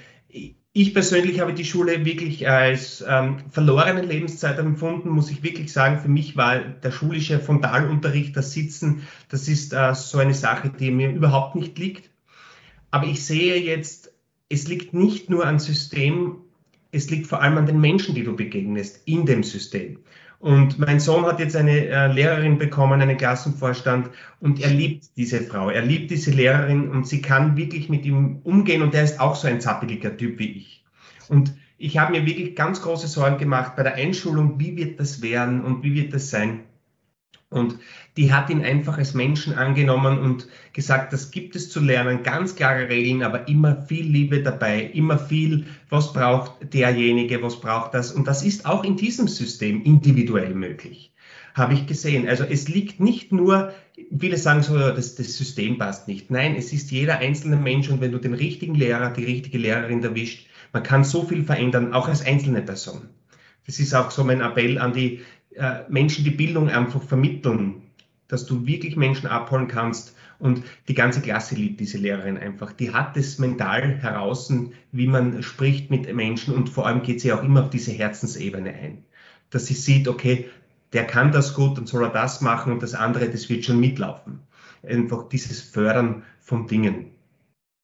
ich 0.75 0.93
persönlich 0.95 1.39
habe 1.39 1.53
die 1.53 1.65
Schule 1.65 2.03
wirklich 2.03 2.49
als 2.49 3.05
ähm, 3.07 3.37
verlorene 3.51 4.01
Lebenszeit 4.01 4.57
empfunden, 4.57 5.09
muss 5.09 5.29
ich 5.29 5.43
wirklich 5.43 5.71
sagen. 5.71 5.99
Für 5.99 6.07
mich 6.07 6.35
war 6.35 6.59
der 6.59 6.91
schulische 6.91 7.39
Frontalunterricht, 7.39 8.35
das 8.35 8.53
Sitzen, 8.53 9.07
das 9.29 9.47
ist 9.47 9.71
äh, 9.73 9.93
so 9.93 10.17
eine 10.17 10.33
Sache, 10.33 10.71
die 10.71 10.89
mir 10.89 11.11
überhaupt 11.11 11.53
nicht 11.55 11.77
liegt. 11.77 12.09
Aber 12.89 13.05
ich 13.05 13.23
sehe 13.23 13.61
jetzt, 13.61 14.11
es 14.49 14.67
liegt 14.67 14.95
nicht 14.95 15.29
nur 15.29 15.45
am 15.45 15.59
System, 15.59 16.37
es 16.91 17.09
liegt 17.09 17.27
vor 17.27 17.41
allem 17.41 17.57
an 17.57 17.67
den 17.67 17.79
Menschen, 17.79 18.15
die 18.15 18.23
du 18.23 18.35
begegnest 18.35 19.01
in 19.05 19.27
dem 19.27 19.43
System. 19.43 19.99
Und 20.43 20.77
mein 20.77 20.99
Sohn 20.99 21.25
hat 21.25 21.39
jetzt 21.39 21.55
eine 21.55 21.87
äh, 21.87 22.07
Lehrerin 22.07 22.57
bekommen, 22.57 22.99
einen 22.99 23.15
Klassenvorstand, 23.15 24.09
und 24.41 24.59
er 24.59 24.71
liebt 24.71 25.15
diese 25.15 25.39
Frau, 25.39 25.69
er 25.69 25.83
liebt 25.83 26.11
diese 26.11 26.31
Lehrerin 26.31 26.89
und 26.89 27.07
sie 27.07 27.21
kann 27.21 27.55
wirklich 27.55 27.87
mit 27.87 28.03
ihm 28.05 28.41
umgehen 28.43 28.81
und 28.81 28.93
er 28.93 29.05
ist 29.05 29.21
auch 29.21 29.35
so 29.35 29.47
ein 29.47 29.61
zappeliger 29.61 30.17
Typ 30.17 30.39
wie 30.39 30.57
ich. 30.57 30.83
Und 31.29 31.53
ich 31.77 31.97
habe 31.97 32.11
mir 32.11 32.25
wirklich 32.25 32.57
ganz 32.57 32.81
große 32.81 33.07
Sorgen 33.07 33.37
gemacht 33.37 33.77
bei 33.77 33.83
der 33.83 33.95
Einschulung, 33.95 34.59
wie 34.59 34.75
wird 34.75 34.99
das 34.99 35.21
werden 35.21 35.63
und 35.63 35.81
wie 35.81 35.95
wird 35.95 36.13
das 36.13 36.29
sein. 36.29 36.65
Und 37.53 37.77
die 38.17 38.33
hat 38.33 38.49
ihn 38.49 38.63
einfach 38.63 38.97
als 38.97 39.13
Menschen 39.13 39.53
angenommen 39.53 40.19
und 40.19 40.47
gesagt, 40.73 41.13
das 41.13 41.31
gibt 41.31 41.55
es 41.55 41.69
zu 41.69 41.79
lernen, 41.79 42.23
ganz 42.23 42.55
klare 42.55 42.89
Regeln, 42.89 43.23
aber 43.23 43.47
immer 43.47 43.83
viel 43.83 44.05
Liebe 44.05 44.41
dabei, 44.41 44.83
immer 44.93 45.17
viel, 45.17 45.65
was 45.89 46.13
braucht 46.13 46.73
derjenige, 46.73 47.41
was 47.41 47.59
braucht 47.61 47.93
das. 47.93 48.11
Und 48.11 48.27
das 48.27 48.43
ist 48.43 48.65
auch 48.65 48.83
in 48.83 48.97
diesem 48.97 49.27
System 49.27 49.83
individuell 49.83 50.53
möglich, 50.53 51.13
habe 51.53 51.73
ich 51.73 51.87
gesehen. 51.87 52.27
Also 52.27 52.43
es 52.43 52.67
liegt 52.67 52.99
nicht 52.99 53.31
nur, 53.31 53.73
viele 54.17 54.37
sagen 54.37 54.63
so, 54.63 54.77
das, 54.77 55.15
das 55.15 55.37
System 55.37 55.77
passt 55.77 56.07
nicht. 56.07 56.29
Nein, 56.29 56.55
es 56.55 56.73
ist 56.73 56.91
jeder 56.91 57.19
einzelne 57.19 57.57
Mensch 57.57 57.89
und 57.89 58.01
wenn 58.01 58.11
du 58.11 58.19
den 58.19 58.33
richtigen 58.33 58.75
Lehrer, 58.75 59.11
die 59.11 59.25
richtige 59.25 59.57
Lehrerin 59.57 60.03
erwischt, 60.03 60.47
man 60.71 60.83
kann 60.83 61.03
so 61.03 61.23
viel 61.23 61.43
verändern, 61.43 61.93
auch 61.93 62.07
als 62.07 62.25
einzelne 62.25 62.61
Person. 62.61 63.09
Das 63.65 63.79
ist 63.79 63.93
auch 63.93 64.11
so 64.11 64.23
mein 64.23 64.41
Appell 64.41 64.77
an 64.77 64.93
die 64.93 65.21
äh, 65.55 65.83
Menschen 65.89 66.23
die 66.23 66.31
Bildung 66.31 66.69
einfach 66.69 67.01
vermitteln, 67.01 67.81
dass 68.27 68.45
du 68.45 68.65
wirklich 68.65 68.95
Menschen 68.95 69.27
abholen 69.27 69.67
kannst. 69.67 70.15
Und 70.39 70.63
die 70.87 70.93
ganze 70.93 71.21
Klasse 71.21 71.55
liebt 71.55 71.79
diese 71.79 71.97
Lehrerin 71.97 72.37
einfach. 72.37 72.73
Die 72.73 72.91
hat 72.91 73.15
es 73.15 73.39
mental 73.39 73.97
heraus, 74.01 74.51
wie 74.91 75.07
man 75.07 75.41
spricht 75.41 75.89
mit 75.89 76.13
Menschen 76.13 76.53
und 76.53 76.69
vor 76.69 76.85
allem 76.85 77.03
geht 77.03 77.21
sie 77.21 77.31
auch 77.31 77.43
immer 77.43 77.63
auf 77.63 77.69
diese 77.69 77.91
Herzensebene 77.91 78.73
ein. 78.73 79.05
Dass 79.51 79.67
sie 79.67 79.75
sieht, 79.75 80.07
okay, 80.07 80.49
der 80.91 81.05
kann 81.05 81.31
das 81.31 81.53
gut, 81.53 81.77
dann 81.77 81.87
soll 81.87 82.03
er 82.03 82.09
das 82.09 82.41
machen 82.41 82.73
und 82.73 82.83
das 82.83 82.93
andere, 82.93 83.29
das 83.29 83.49
wird 83.49 83.65
schon 83.65 83.79
mitlaufen. 83.79 84.39
Einfach 84.85 85.29
dieses 85.29 85.61
Fördern 85.61 86.23
von 86.41 86.67
Dingen. 86.67 87.11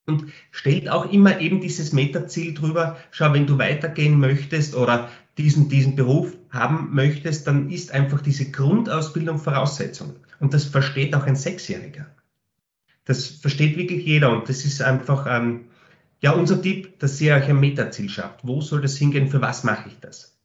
Und 0.06 0.26
stellt 0.52 0.90
auch 0.90 1.12
immer 1.12 1.40
eben 1.40 1.62
dieses 1.62 1.94
Metaziel 1.94 2.54
drüber, 2.54 2.98
schau, 3.12 3.32
wenn 3.34 3.46
du 3.46 3.58
weitergehen 3.58 4.20
möchtest 4.20 4.76
oder 4.76 5.10
diesen, 5.38 5.70
diesen 5.70 5.96
Beruf 5.96 6.36
haben 6.52 6.90
möchtest, 6.94 7.48
dann 7.48 7.70
ist 7.70 7.92
einfach 7.92 8.22
diese 8.22 8.50
Grundausbildung 8.52 9.38
Voraussetzung. 9.38 10.16
Und 10.40 10.54
das 10.54 10.66
versteht 10.66 11.16
auch 11.16 11.26
ein 11.26 11.36
Sechsjähriger. 11.36 12.08
Das 13.06 13.28
versteht 13.28 13.78
wirklich 13.78 14.06
jeder 14.06 14.32
und 14.32 14.50
das 14.50 14.66
ist 14.66 14.82
einfach 14.82 15.26
ähm, 15.28 15.66
ja 16.22 16.32
unser 16.32 16.62
Tipp, 16.62 17.00
dass 17.00 17.20
ihr 17.22 17.36
euch 17.36 17.50
ein 17.50 17.60
Metaziel 17.60 18.10
schafft. 18.10 18.42
Wo 18.44 18.62
soll 18.62 18.82
das 18.82 18.98
hingehen? 18.98 19.30
Für 19.30 19.42
was 19.42 19.64
mache 19.64 19.90
ich 19.90 20.00
das? 20.00 20.38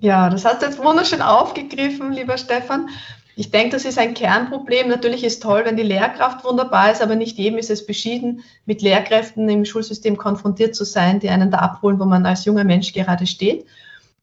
Ja, 0.00 0.30
das 0.30 0.44
hast 0.44 0.62
du 0.62 0.66
jetzt 0.66 0.78
wunderschön 0.78 1.20
aufgegriffen, 1.20 2.12
lieber 2.12 2.38
Stefan. 2.38 2.88
Ich 3.36 3.50
denke, 3.50 3.70
das 3.70 3.84
ist 3.84 3.98
ein 3.98 4.14
Kernproblem. 4.14 4.88
Natürlich 4.88 5.24
ist 5.24 5.42
toll, 5.42 5.62
wenn 5.64 5.76
die 5.76 5.82
Lehrkraft 5.82 6.44
wunderbar 6.44 6.92
ist, 6.92 7.02
aber 7.02 7.16
nicht 7.16 7.38
jedem 7.38 7.58
ist 7.58 7.70
es 7.70 7.86
beschieden, 7.86 8.42
mit 8.66 8.82
Lehrkräften 8.82 9.48
im 9.48 9.64
Schulsystem 9.64 10.16
konfrontiert 10.16 10.74
zu 10.74 10.84
sein, 10.84 11.20
die 11.20 11.28
einen 11.28 11.50
da 11.50 11.58
abholen, 11.58 11.98
wo 11.98 12.04
man 12.04 12.26
als 12.26 12.44
junger 12.44 12.64
Mensch 12.64 12.92
gerade 12.92 13.26
steht. 13.26 13.66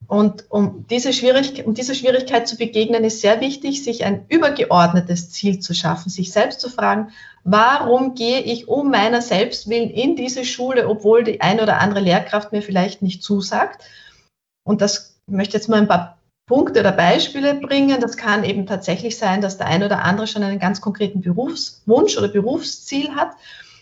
Und 0.06 0.46
um, 0.50 0.86
diese 0.89 1.10
um 1.66 1.74
dieser 1.74 1.94
Schwierigkeit 1.94 2.48
zu 2.48 2.56
begegnen, 2.56 3.04
ist 3.04 3.20
sehr 3.20 3.42
wichtig, 3.42 3.84
sich 3.84 4.06
ein 4.06 4.25
übergeordnetes 4.30 5.32
Ziel 5.32 5.60
zu 5.60 5.74
schaffen, 5.74 6.10
sich 6.10 6.32
selbst 6.32 6.62
zu 6.62 6.70
fragen, 6.70 7.10
warum 7.44 8.16
gehe 8.16 8.39
ich 8.39 8.70
um 8.70 8.89
meiner 8.89 9.22
selbst 9.22 9.68
willen 9.68 9.89
in 9.89 10.16
diese 10.16 10.46
Schule, 10.46 10.88
obwohl 10.88 11.25
die 11.25 11.42
eine 11.42 11.63
oder 11.63 11.80
andere 11.82 12.00
Lehrkraft 12.00 12.54
mir 12.54 12.62
vielleicht 12.62 13.01
nicht 13.01 13.22
zusagt. 13.22 13.84
Und 14.63 14.82
das 14.82 15.18
ich 15.27 15.34
möchte 15.34 15.58
jetzt 15.58 15.68
mal 15.68 15.82
ein 15.82 15.89
paar 15.89 16.18
Punkte 16.48 16.80
oder 16.80 16.94
Beispiele 16.94 17.54
bringen. 17.56 18.00
Das 18.00 18.16
kann 18.16 18.46
eben 18.46 18.66
tatsächlich 18.66 19.18
sein, 19.18 19.42
dass 19.42 19.58
der 19.58 19.68
eine 19.68 19.86
oder 19.86 20.04
andere 20.04 20.27
schon 20.27 20.42
einen 20.42 20.60
ganz 20.60 20.80
konkreten 20.80 21.22
Berufswunsch 21.22 22.18
oder 22.18 22.30
Berufsziel 22.30 23.13
hat. 23.13 23.32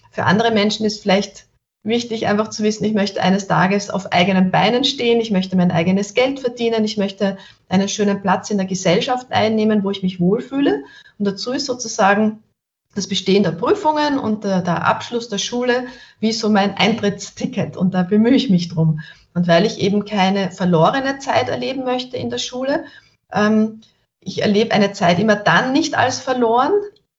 Für 0.09 0.23
andere 0.23 0.49
Menschen 0.49 0.85
ist 0.85 1.03
vielleicht 1.03 1.45
wichtig, 1.85 2.27
einfach 2.27 2.49
zu 2.49 2.63
wissen, 2.63 2.83
ich 2.83 2.93
möchte 2.93 3.21
eines 3.21 3.47
Tages 3.47 3.89
auf 3.89 4.11
eigenen 4.11 4.51
Beinen 4.51 4.83
stehen, 4.83 5.19
ich 5.19 5.31
möchte 5.31 5.55
mein 5.55 5.71
eigenes 5.71 6.13
Geld 6.13 6.39
verdienen, 6.39 6.83
ich 6.83 6.97
möchte 6.97 7.37
einen 7.69 7.87
schönen 7.87 8.21
Platz 8.21 8.49
in 8.49 8.57
der 8.57 8.67
Gesellschaft 8.67 9.31
einnehmen, 9.31 9.83
wo 9.83 9.91
ich 9.91 10.03
mich 10.03 10.19
wohlfühle. 10.19 10.83
Und 11.17 11.25
dazu 11.25 11.51
ist 11.51 11.65
sozusagen 11.65 12.43
das 12.95 13.07
Bestehen 13.07 13.43
der 13.43 13.51
Prüfungen 13.51 14.17
und 14.17 14.43
der, 14.43 14.61
der 14.61 14.87
Abschluss 14.87 15.29
der 15.29 15.37
Schule 15.37 15.85
wie 16.19 16.31
so 16.31 16.49
mein 16.49 16.75
Eintrittsticket. 16.75 17.77
Und 17.77 17.93
da 17.93 18.03
bemühe 18.03 18.35
ich 18.35 18.49
mich 18.49 18.69
drum. 18.69 19.01
Und 19.33 19.47
weil 19.47 19.65
ich 19.65 19.79
eben 19.79 20.05
keine 20.05 20.51
verlorene 20.51 21.19
Zeit 21.19 21.49
erleben 21.49 21.83
möchte 21.83 22.17
in 22.17 22.29
der 22.29 22.37
Schule, 22.37 22.85
ähm, 23.33 23.81
ich 24.21 24.41
erlebe 24.41 24.73
eine 24.73 24.93
Zeit 24.93 25.19
immer 25.19 25.35
dann 25.35 25.71
nicht 25.71 25.95
als 25.95 26.19
verloren, 26.19 26.71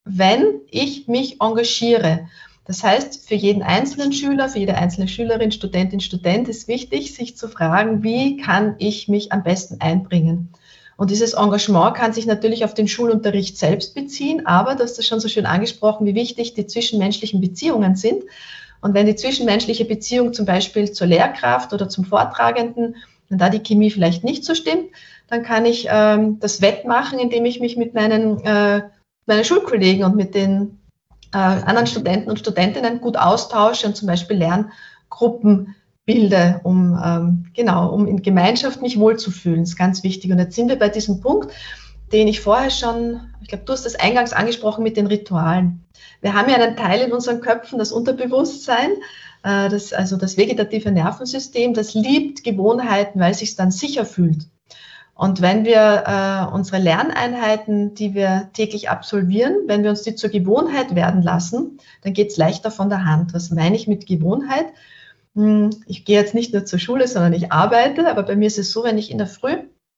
wenn 0.04 0.60
ich 0.70 1.08
mich 1.08 1.40
engagiere. 1.40 2.28
Das 2.66 2.82
heißt, 2.82 3.28
für 3.28 3.36
jeden 3.36 3.62
einzelnen 3.62 4.12
Schüler, 4.12 4.48
für 4.48 4.58
jede 4.58 4.74
einzelne 4.74 5.06
Schülerin, 5.06 5.52
Studentin, 5.52 6.00
Student 6.00 6.48
ist 6.48 6.66
wichtig, 6.66 7.14
sich 7.14 7.36
zu 7.36 7.48
fragen, 7.48 8.02
wie 8.02 8.38
kann 8.38 8.74
ich 8.78 9.06
mich 9.06 9.30
am 9.32 9.44
besten 9.44 9.80
einbringen? 9.80 10.50
Und 10.96 11.10
dieses 11.10 11.34
Engagement 11.34 11.94
kann 11.94 12.12
sich 12.12 12.26
natürlich 12.26 12.64
auf 12.64 12.74
den 12.74 12.88
Schulunterricht 12.88 13.56
selbst 13.56 13.94
beziehen, 13.94 14.46
aber 14.46 14.72
du 14.72 14.78
das 14.78 15.04
schon 15.06 15.20
so 15.20 15.28
schön 15.28 15.46
angesprochen, 15.46 16.06
wie 16.06 16.14
wichtig 16.14 16.54
die 16.54 16.66
zwischenmenschlichen 16.66 17.40
Beziehungen 17.40 17.94
sind. 17.94 18.24
Und 18.80 18.94
wenn 18.94 19.06
die 19.06 19.14
zwischenmenschliche 19.14 19.84
Beziehung 19.84 20.32
zum 20.32 20.46
Beispiel 20.46 20.90
zur 20.90 21.06
Lehrkraft 21.06 21.72
oder 21.72 21.88
zum 21.88 22.04
Vortragenden, 22.04 22.96
wenn 23.28 23.38
da 23.38 23.48
die 23.48 23.62
Chemie 23.62 23.90
vielleicht 23.90 24.24
nicht 24.24 24.44
so 24.44 24.54
stimmt, 24.54 24.86
dann 25.28 25.42
kann 25.42 25.66
ich 25.66 25.86
ähm, 25.90 26.38
das 26.40 26.62
wettmachen, 26.62 27.18
indem 27.18 27.44
ich 27.44 27.60
mich 27.60 27.76
mit 27.76 27.94
meinen, 27.94 28.42
äh, 28.44 28.82
meinen 29.26 29.44
Schulkollegen 29.44 30.04
und 30.04 30.16
mit 30.16 30.34
den 30.34 30.78
äh, 31.36 31.64
anderen 31.66 31.86
Studenten 31.86 32.30
und 32.30 32.38
Studentinnen 32.38 33.02
gut 33.02 33.18
austausche 33.18 33.86
und 33.86 33.94
zum 33.94 34.08
Beispiel 34.08 34.38
Lerngruppen 34.38 35.74
bilde, 36.06 36.60
um 36.62 36.98
ähm, 37.04 37.46
genau, 37.52 37.92
um 37.92 38.06
in 38.06 38.22
Gemeinschaft 38.22 38.80
mich 38.80 38.98
wohlzufühlen. 38.98 39.60
Das 39.60 39.70
ist 39.70 39.76
ganz 39.76 40.02
wichtig. 40.02 40.32
Und 40.32 40.38
jetzt 40.38 40.56
sind 40.56 40.70
wir 40.70 40.78
bei 40.78 40.88
diesem 40.88 41.20
Punkt, 41.20 41.52
den 42.10 42.26
ich 42.26 42.40
vorher 42.40 42.70
schon, 42.70 43.20
ich 43.42 43.48
glaube, 43.48 43.64
du 43.64 43.72
hast 43.74 43.84
das 43.84 43.96
eingangs 43.96 44.32
angesprochen 44.32 44.82
mit 44.82 44.96
den 44.96 45.08
Ritualen. 45.08 45.84
Wir 46.22 46.32
haben 46.32 46.48
ja 46.48 46.56
einen 46.56 46.76
Teil 46.76 47.00
in 47.02 47.12
unseren 47.12 47.42
Köpfen, 47.42 47.78
das 47.78 47.92
Unterbewusstsein, 47.92 48.92
äh, 49.42 49.68
das, 49.68 49.92
also 49.92 50.16
das 50.16 50.38
vegetative 50.38 50.90
Nervensystem, 50.90 51.74
das 51.74 51.92
liebt 51.92 52.44
Gewohnheiten, 52.44 53.20
weil 53.20 53.32
es 53.32 53.40
sich 53.40 53.56
dann 53.56 53.70
sicher 53.70 54.06
fühlt. 54.06 54.46
Und 55.16 55.40
wenn 55.40 55.64
wir 55.64 56.04
äh, 56.06 56.54
unsere 56.54 56.78
Lerneinheiten, 56.78 57.94
die 57.94 58.14
wir 58.14 58.50
täglich 58.52 58.90
absolvieren, 58.90 59.54
wenn 59.66 59.82
wir 59.82 59.88
uns 59.88 60.02
die 60.02 60.14
zur 60.14 60.28
Gewohnheit 60.28 60.94
werden 60.94 61.22
lassen, 61.22 61.78
dann 62.02 62.12
geht 62.12 62.30
es 62.30 62.36
leichter 62.36 62.70
von 62.70 62.90
der 62.90 63.06
Hand. 63.06 63.32
Was 63.32 63.50
meine 63.50 63.76
ich 63.76 63.88
mit 63.88 64.06
Gewohnheit? 64.06 64.66
Hm, 65.34 65.70
ich 65.86 66.04
gehe 66.04 66.20
jetzt 66.20 66.34
nicht 66.34 66.52
nur 66.52 66.66
zur 66.66 66.78
Schule, 66.78 67.08
sondern 67.08 67.32
ich 67.32 67.50
arbeite, 67.50 68.10
aber 68.10 68.24
bei 68.24 68.36
mir 68.36 68.46
ist 68.46 68.58
es 68.58 68.72
so, 68.72 68.84
wenn 68.84 68.98
ich 68.98 69.10
in 69.10 69.16
der 69.16 69.26
Früh 69.26 69.54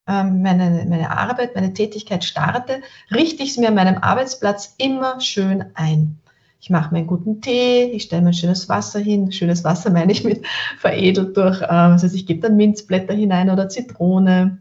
ähm, 0.07 0.43
meine, 0.43 0.87
meine 0.89 1.11
Arbeit, 1.11 1.57
meine 1.57 1.75
Tätigkeit 1.75 2.23
starte, 2.23 2.81
richte 3.13 3.43
ich 3.43 3.51
es 3.51 3.57
mir 3.57 3.69
an 3.69 3.75
meinem 3.75 3.99
Arbeitsplatz 3.99 4.77
immer 4.79 5.21
schön 5.21 5.65
ein. 5.75 6.21
Ich 6.61 6.71
mache 6.71 6.93
mir 6.93 6.99
einen 6.99 7.07
guten 7.09 7.41
Tee, 7.41 7.91
ich 7.91 8.05
stelle 8.05 8.23
mir 8.23 8.33
schönes 8.33 8.69
Wasser 8.69 9.01
hin. 9.01 9.33
Schönes 9.33 9.65
Wasser 9.65 9.91
meine 9.91 10.13
ich 10.13 10.23
mit 10.23 10.47
veredelt 10.79 11.37
durch, 11.37 11.61
äh, 11.61 11.67
also 11.67 12.07
ich 12.07 12.25
gebe 12.25 12.39
dann 12.39 12.57
Minzblätter 12.57 13.15
hinein 13.15 13.51
oder 13.51 13.69
Zitrone. 13.69 14.59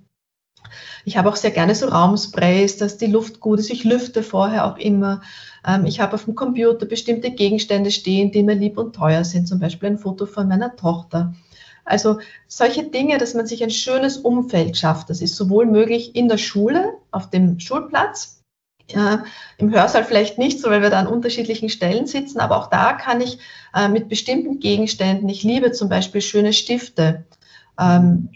Ich 1.05 1.17
habe 1.17 1.29
auch 1.29 1.35
sehr 1.35 1.51
gerne 1.51 1.75
so 1.75 1.87
Raumsprays, 1.87 2.77
dass 2.77 2.97
die 2.97 3.07
Luft 3.07 3.39
gut 3.39 3.59
ist. 3.59 3.69
Ich 3.69 3.83
lüfte 3.83 4.23
vorher 4.23 4.65
auch 4.65 4.77
immer. 4.77 5.21
Ähm, 5.65 5.85
ich 5.85 5.99
habe 5.99 6.13
auf 6.15 6.25
dem 6.25 6.35
Computer 6.35 6.85
bestimmte 6.85 7.31
Gegenstände 7.31 7.91
stehen, 7.91 8.31
die 8.31 8.43
mir 8.43 8.55
lieb 8.55 8.77
und 8.77 8.95
teuer 8.95 9.23
sind. 9.23 9.47
Zum 9.47 9.59
Beispiel 9.59 9.89
ein 9.89 9.97
Foto 9.97 10.25
von 10.25 10.47
meiner 10.47 10.75
Tochter. 10.75 11.33
Also 11.85 12.19
solche 12.47 12.83
Dinge, 12.83 13.17
dass 13.17 13.33
man 13.33 13.47
sich 13.47 13.63
ein 13.63 13.71
schönes 13.71 14.17
Umfeld 14.17 14.77
schafft. 14.77 15.09
Das 15.09 15.21
ist 15.21 15.35
sowohl 15.35 15.65
möglich 15.65 16.15
in 16.15 16.27
der 16.27 16.37
Schule, 16.37 16.93
auf 17.11 17.29
dem 17.29 17.59
Schulplatz, 17.59 18.37
ja, 18.89 19.25
Im 19.57 19.73
Hörsaal 19.73 20.05
vielleicht 20.05 20.37
nicht 20.37 20.61
so, 20.61 20.69
weil 20.69 20.81
wir 20.81 20.89
da 20.89 20.99
an 20.99 21.07
unterschiedlichen 21.07 21.69
Stellen 21.69 22.07
sitzen, 22.07 22.39
aber 22.39 22.57
auch 22.57 22.67
da 22.69 22.93
kann 22.93 23.19
ich 23.19 23.39
äh, 23.73 23.89
mit 23.89 24.07
bestimmten 24.07 24.59
Gegenständen, 24.59 25.27
ich 25.27 25.43
liebe 25.43 25.71
zum 25.73 25.89
Beispiel 25.89 26.21
schöne 26.21 26.53
Stifte, 26.53 27.25
ähm, 27.77 28.29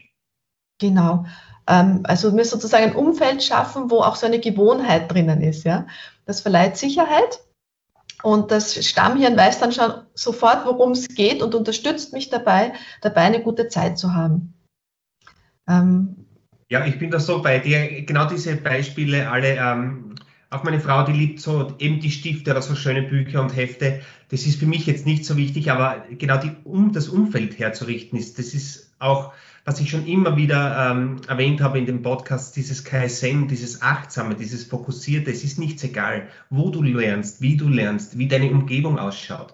genau, 0.77 1.25
ähm, 1.71 2.01
also 2.03 2.31
mir 2.31 2.43
sozusagen 2.43 2.83
ein 2.83 2.95
Umfeld 2.95 3.41
schaffen, 3.41 3.89
wo 3.89 4.01
auch 4.01 4.17
so 4.17 4.25
eine 4.25 4.39
Gewohnheit 4.39 5.11
drinnen 5.11 5.41
ist. 5.41 5.63
Ja? 5.63 5.87
Das 6.25 6.41
verleiht 6.41 6.75
Sicherheit 6.75 7.39
und 8.23 8.51
das 8.51 8.85
Stammhirn 8.85 9.37
weiß 9.37 9.59
dann 9.59 9.71
schon 9.71 9.93
sofort, 10.13 10.65
worum 10.65 10.91
es 10.91 11.07
geht 11.07 11.41
und 11.41 11.55
unterstützt 11.55 12.11
mich 12.11 12.29
dabei, 12.29 12.73
dabei 13.01 13.21
eine 13.21 13.41
gute 13.41 13.69
Zeit 13.69 13.97
zu 13.97 14.13
haben. 14.13 14.53
Ähm, 15.67 16.25
ja, 16.69 16.85
ich 16.85 16.99
bin 16.99 17.09
da 17.09 17.19
so 17.19 17.41
bei 17.41 17.59
dir. 17.59 18.03
Genau 18.03 18.25
diese 18.25 18.55
Beispiele 18.57 19.29
alle. 19.29 19.55
Ähm, 19.55 20.15
auch 20.49 20.63
meine 20.63 20.81
Frau, 20.81 21.03
die 21.03 21.13
liebt 21.13 21.39
so 21.39 21.73
eben 21.79 22.01
die 22.01 22.11
Stifte 22.11 22.51
oder 22.51 22.61
so 22.61 22.75
schöne 22.75 23.03
Bücher 23.03 23.41
und 23.41 23.55
Hefte. 23.55 24.01
Das 24.29 24.45
ist 24.45 24.59
für 24.59 24.65
mich 24.65 24.85
jetzt 24.85 25.05
nicht 25.05 25.25
so 25.25 25.37
wichtig, 25.37 25.71
aber 25.71 26.05
genau 26.09 26.37
die, 26.37 26.51
um 26.65 26.91
das 26.91 27.07
Umfeld 27.07 27.57
herzurichten 27.57 28.19
ist, 28.19 28.37
das 28.37 28.53
ist 28.53 28.93
auch 28.99 29.31
was 29.65 29.79
ich 29.79 29.89
schon 29.89 30.05
immer 30.07 30.35
wieder 30.35 30.91
ähm, 30.91 31.17
erwähnt 31.27 31.61
habe 31.61 31.77
in 31.77 31.85
dem 31.85 32.01
Podcast, 32.01 32.55
dieses 32.55 32.83
Kaizen, 32.83 33.47
dieses 33.47 33.81
Achtsame, 33.81 34.35
dieses 34.35 34.63
Fokussierte, 34.65 35.31
es 35.31 35.43
ist 35.43 35.59
nichts 35.59 35.83
egal, 35.83 36.27
wo 36.49 36.69
du 36.69 36.81
lernst, 36.81 37.41
wie 37.41 37.57
du 37.57 37.67
lernst, 37.67 38.17
wie 38.17 38.27
deine 38.27 38.49
Umgebung 38.51 38.97
ausschaut. 38.97 39.53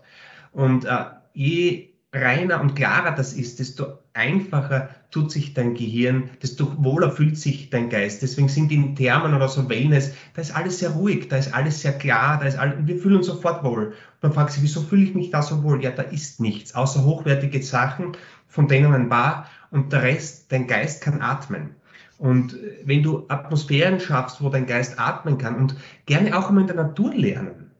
Und 0.51 0.85
äh, 0.85 1.05
je 1.33 1.89
reiner 2.13 2.61
und 2.61 2.75
klarer 2.75 3.11
das 3.11 3.33
ist, 3.33 3.59
desto 3.59 3.99
einfacher 4.13 4.89
tut 5.11 5.31
sich 5.31 5.53
dein 5.53 5.75
Gehirn, 5.75 6.29
desto 6.41 6.83
wohler 6.83 7.11
fühlt 7.11 7.37
sich 7.37 7.69
dein 7.69 7.89
Geist. 7.89 8.21
Deswegen 8.21 8.49
sind 8.49 8.71
in 8.71 8.95
Thermen 8.95 9.33
oder 9.33 9.47
so 9.47 9.69
Wellness, 9.69 10.13
da 10.33 10.41
ist 10.41 10.55
alles 10.55 10.79
sehr 10.79 10.91
ruhig, 10.91 11.27
da 11.27 11.37
ist 11.37 11.53
alles 11.53 11.81
sehr 11.81 11.97
klar, 11.97 12.39
da 12.39 12.45
ist 12.45 12.57
alles, 12.57 12.75
wir 12.87 12.97
fühlen 12.97 13.17
uns 13.17 13.27
sofort 13.27 13.63
wohl. 13.63 13.93
Man 14.21 14.33
fragt 14.33 14.53
sich, 14.53 14.63
wieso 14.63 14.81
fühle 14.81 15.03
ich 15.03 15.13
mich 15.13 15.29
da 15.29 15.41
so 15.41 15.63
wohl? 15.63 15.83
Ja, 15.83 15.91
da 15.91 16.03
ist 16.03 16.39
nichts, 16.39 16.73
außer 16.73 17.03
hochwertige 17.03 17.61
Sachen, 17.61 18.13
von 18.47 18.67
denen 18.67 18.89
man 18.89 19.09
war 19.09 19.47
und 19.71 19.91
der 19.91 20.03
Rest, 20.03 20.51
dein 20.51 20.67
Geist 20.67 21.01
kann 21.01 21.21
atmen. 21.21 21.75
Und 22.17 22.55
wenn 22.83 23.03
du 23.03 23.25
Atmosphären 23.27 23.99
schaffst, 23.99 24.41
wo 24.41 24.49
dein 24.49 24.65
Geist 24.65 24.99
atmen 24.99 25.37
kann 25.37 25.55
und 25.55 25.75
gerne 26.05 26.37
auch 26.37 26.49
immer 26.49 26.61
in 26.61 26.67
der 26.67 26.75
Natur 26.75 27.13
lernen, 27.13 27.71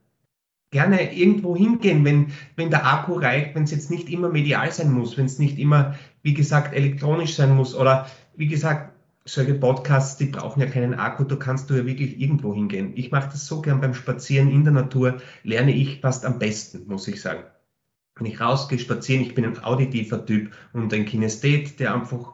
gerne 0.70 1.16
irgendwo 1.16 1.56
hingehen, 1.56 2.06
wenn, 2.06 2.28
wenn 2.56 2.70
der 2.70 2.86
Akku 2.86 3.14
reicht, 3.14 3.56
wenn 3.56 3.64
es 3.64 3.72
jetzt 3.72 3.90
nicht 3.90 4.10
immer 4.10 4.30
medial 4.30 4.72
sein 4.72 4.92
muss, 4.92 5.18
wenn 5.18 5.26
es 5.26 5.40
nicht 5.40 5.58
immer, 5.58 5.96
wie 6.22 6.34
gesagt, 6.34 6.76
elektronisch 6.76 7.36
sein 7.36 7.56
muss 7.56 7.74
oder 7.74 8.08
wie 8.36 8.48
gesagt, 8.48 8.94
solche 9.26 9.56
Podcasts, 9.56 10.18
die 10.18 10.26
brauchen 10.26 10.62
ja 10.62 10.68
keinen 10.68 10.94
Akku, 10.94 11.24
da 11.24 11.36
kannst 11.36 11.70
du 11.70 11.74
ja 11.74 11.86
wirklich 11.86 12.20
irgendwo 12.20 12.54
hingehen. 12.54 12.94
Ich 12.96 13.12
mache 13.12 13.30
das 13.32 13.46
so 13.46 13.62
gern 13.62 13.82
beim 13.82 13.94
Spazieren 13.94 14.52
in 14.52 14.64
der 14.64 14.74
Natur, 14.74 15.18
lerne 15.44 15.72
ich 15.72 16.00
fast 16.00 16.26
am 16.26 16.40
besten, 16.40 16.86
muss 16.88 17.08
ich 17.08 17.22
sagen 17.22 17.44
wenn 18.20 18.28
ich 18.28 18.40
rausgehe, 18.40 18.80
spazieren, 18.80 19.24
ich 19.24 19.36
bin 19.36 19.46
ein 19.46 19.64
auditiver 19.64 20.26
Typ 20.26 20.52
und 20.74 20.94
ein 20.94 21.06
Kinesthet, 21.06 21.80
der 21.80 21.94
einfach 21.94 22.34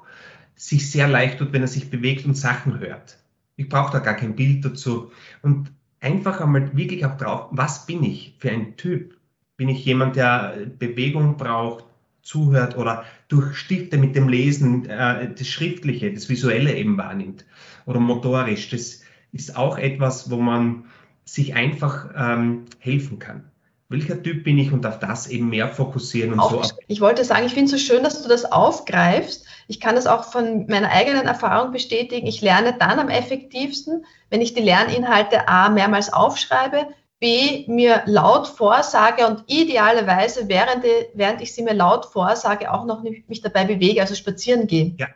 sich 0.56 0.90
sehr 0.90 1.08
leicht 1.08 1.40
tut, 1.40 1.54
wenn 1.54 1.62
er 1.62 1.68
sich 1.68 1.90
bewegt 1.90 2.26
und 2.26 2.36
Sachen 2.36 2.80
hört. 2.80 3.18
Ich 3.56 3.70
brauche 3.70 3.92
da 3.92 4.00
gar 4.00 4.16
kein 4.16 4.36
Bild 4.36 4.64
dazu. 4.66 5.12
Und 5.42 5.72
einfach 6.00 6.42
einmal 6.42 6.76
wirklich 6.76 7.06
auch 7.06 7.18
drauf, 7.18 7.48
was 7.52 7.86
bin 7.86 8.04
ich 8.04 8.36
für 8.40 8.52
ein 8.52 8.78
Typ? 8.78 9.18
Bin 9.58 9.70
ich 9.70 9.86
jemand, 9.86 10.16
der 10.16 10.68
Bewegung 10.80 11.38
braucht, 11.38 11.86
zuhört 12.22 12.78
oder 12.78 13.04
durch 13.28 13.56
Stifte 13.56 13.98
mit 13.98 14.16
dem 14.16 14.30
Lesen 14.30 14.86
äh, 14.86 15.34
das 15.34 15.48
Schriftliche, 15.48 16.14
das 16.14 16.30
Visuelle 16.30 16.76
eben 16.76 16.98
wahrnimmt 16.98 17.46
oder 17.86 18.00
motorisch? 18.00 18.70
Das 18.70 19.02
ist 19.32 19.56
auch 19.56 19.78
etwas, 19.78 20.32
wo 20.32 20.38
man 20.38 20.86
sich 21.26 21.54
einfach 21.54 22.10
ähm, 22.16 22.66
helfen 22.80 23.20
kann. 23.20 23.44
Welcher 23.94 24.22
Typ 24.22 24.44
bin 24.44 24.58
ich 24.58 24.74
und 24.74 24.88
auf 24.88 24.98
das 24.98 25.28
eben 25.28 25.50
mehr 25.50 25.70
fokussieren 25.70 26.34
und 26.34 26.40
auch, 26.40 26.64
so. 26.64 26.76
Ich 26.88 27.00
wollte 27.00 27.24
sagen, 27.24 27.46
ich 27.46 27.54
finde 27.54 27.66
es 27.66 27.72
so 27.72 27.78
schön, 27.78 28.04
dass 28.04 28.24
du 28.24 28.28
das 28.28 28.52
aufgreifst. 28.52 29.46
Ich 29.68 29.80
kann 29.80 29.94
das 29.94 30.08
auch 30.08 30.24
von 30.24 30.66
meiner 30.66 30.90
eigenen 30.90 31.28
Erfahrung 31.28 31.72
bestätigen. 31.72 32.26
Ich 32.26 32.42
lerne 32.42 32.76
dann 32.78 33.00
am 33.00 33.10
effektivsten, 33.10 34.04
wenn 34.32 34.42
ich 34.42 34.56
die 34.56 34.64
Lerninhalte 34.64 35.48
A 35.48 35.70
mehrmals 35.70 36.12
aufschreibe, 36.12 36.88
B 37.20 37.66
mir 37.68 38.02
laut 38.08 38.48
vorsage 38.48 39.28
und 39.28 39.44
idealerweise, 39.46 40.50
während, 40.50 40.84
während 41.14 41.42
ich 41.42 41.54
sie 41.54 41.62
mir 41.62 41.76
laut 41.76 42.08
vorsage, 42.08 42.74
auch 42.74 42.86
noch 42.86 43.04
mich 43.04 43.42
dabei 43.42 43.64
bewege, 43.66 44.02
also 44.02 44.16
spazieren 44.16 44.66
gehe. 44.66 44.96
Ja. 44.98 45.08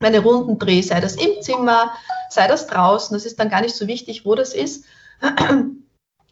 Meine 0.00 0.18
Runden 0.18 0.58
drehe, 0.58 0.82
sei 0.82 1.00
das 1.00 1.14
im 1.14 1.40
Zimmer, 1.40 1.92
sei 2.30 2.48
das 2.48 2.66
draußen, 2.66 3.14
das 3.14 3.24
ist 3.26 3.38
dann 3.38 3.48
gar 3.48 3.60
nicht 3.60 3.76
so 3.76 3.86
wichtig, 3.86 4.26
wo 4.26 4.34
das 4.34 4.54
ist. 4.54 4.86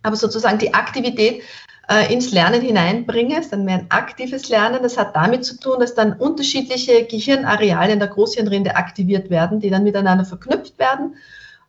Aber 0.03 0.17
sozusagen 0.17 0.59
die 0.59 0.75
Aktivität 0.75 1.45
äh, 1.89 2.13
ins 2.13 2.33
Lernen 2.33 2.61
hineinbringe, 2.61 3.39
ist 3.39 3.53
dann 3.53 3.65
mehr 3.65 3.79
ein 3.79 3.91
aktives 3.91 4.49
Lernen. 4.49 4.83
Das 4.83 4.97
hat 4.97 5.17
damit 5.17 5.45
zu 5.45 5.59
tun, 5.59 5.81
dass 5.81 5.95
dann 5.95 6.13
unterschiedliche 6.15 7.05
Gehirnareale 7.05 7.93
in 7.93 7.99
der 7.99 8.09
Großhirnrinde 8.09 8.77
aktiviert 8.77 9.31
werden, 9.31 9.61
die 9.61 9.71
dann 9.71 9.85
miteinander 9.85 10.25
verknüpft 10.25 10.79
werden. 10.79 11.17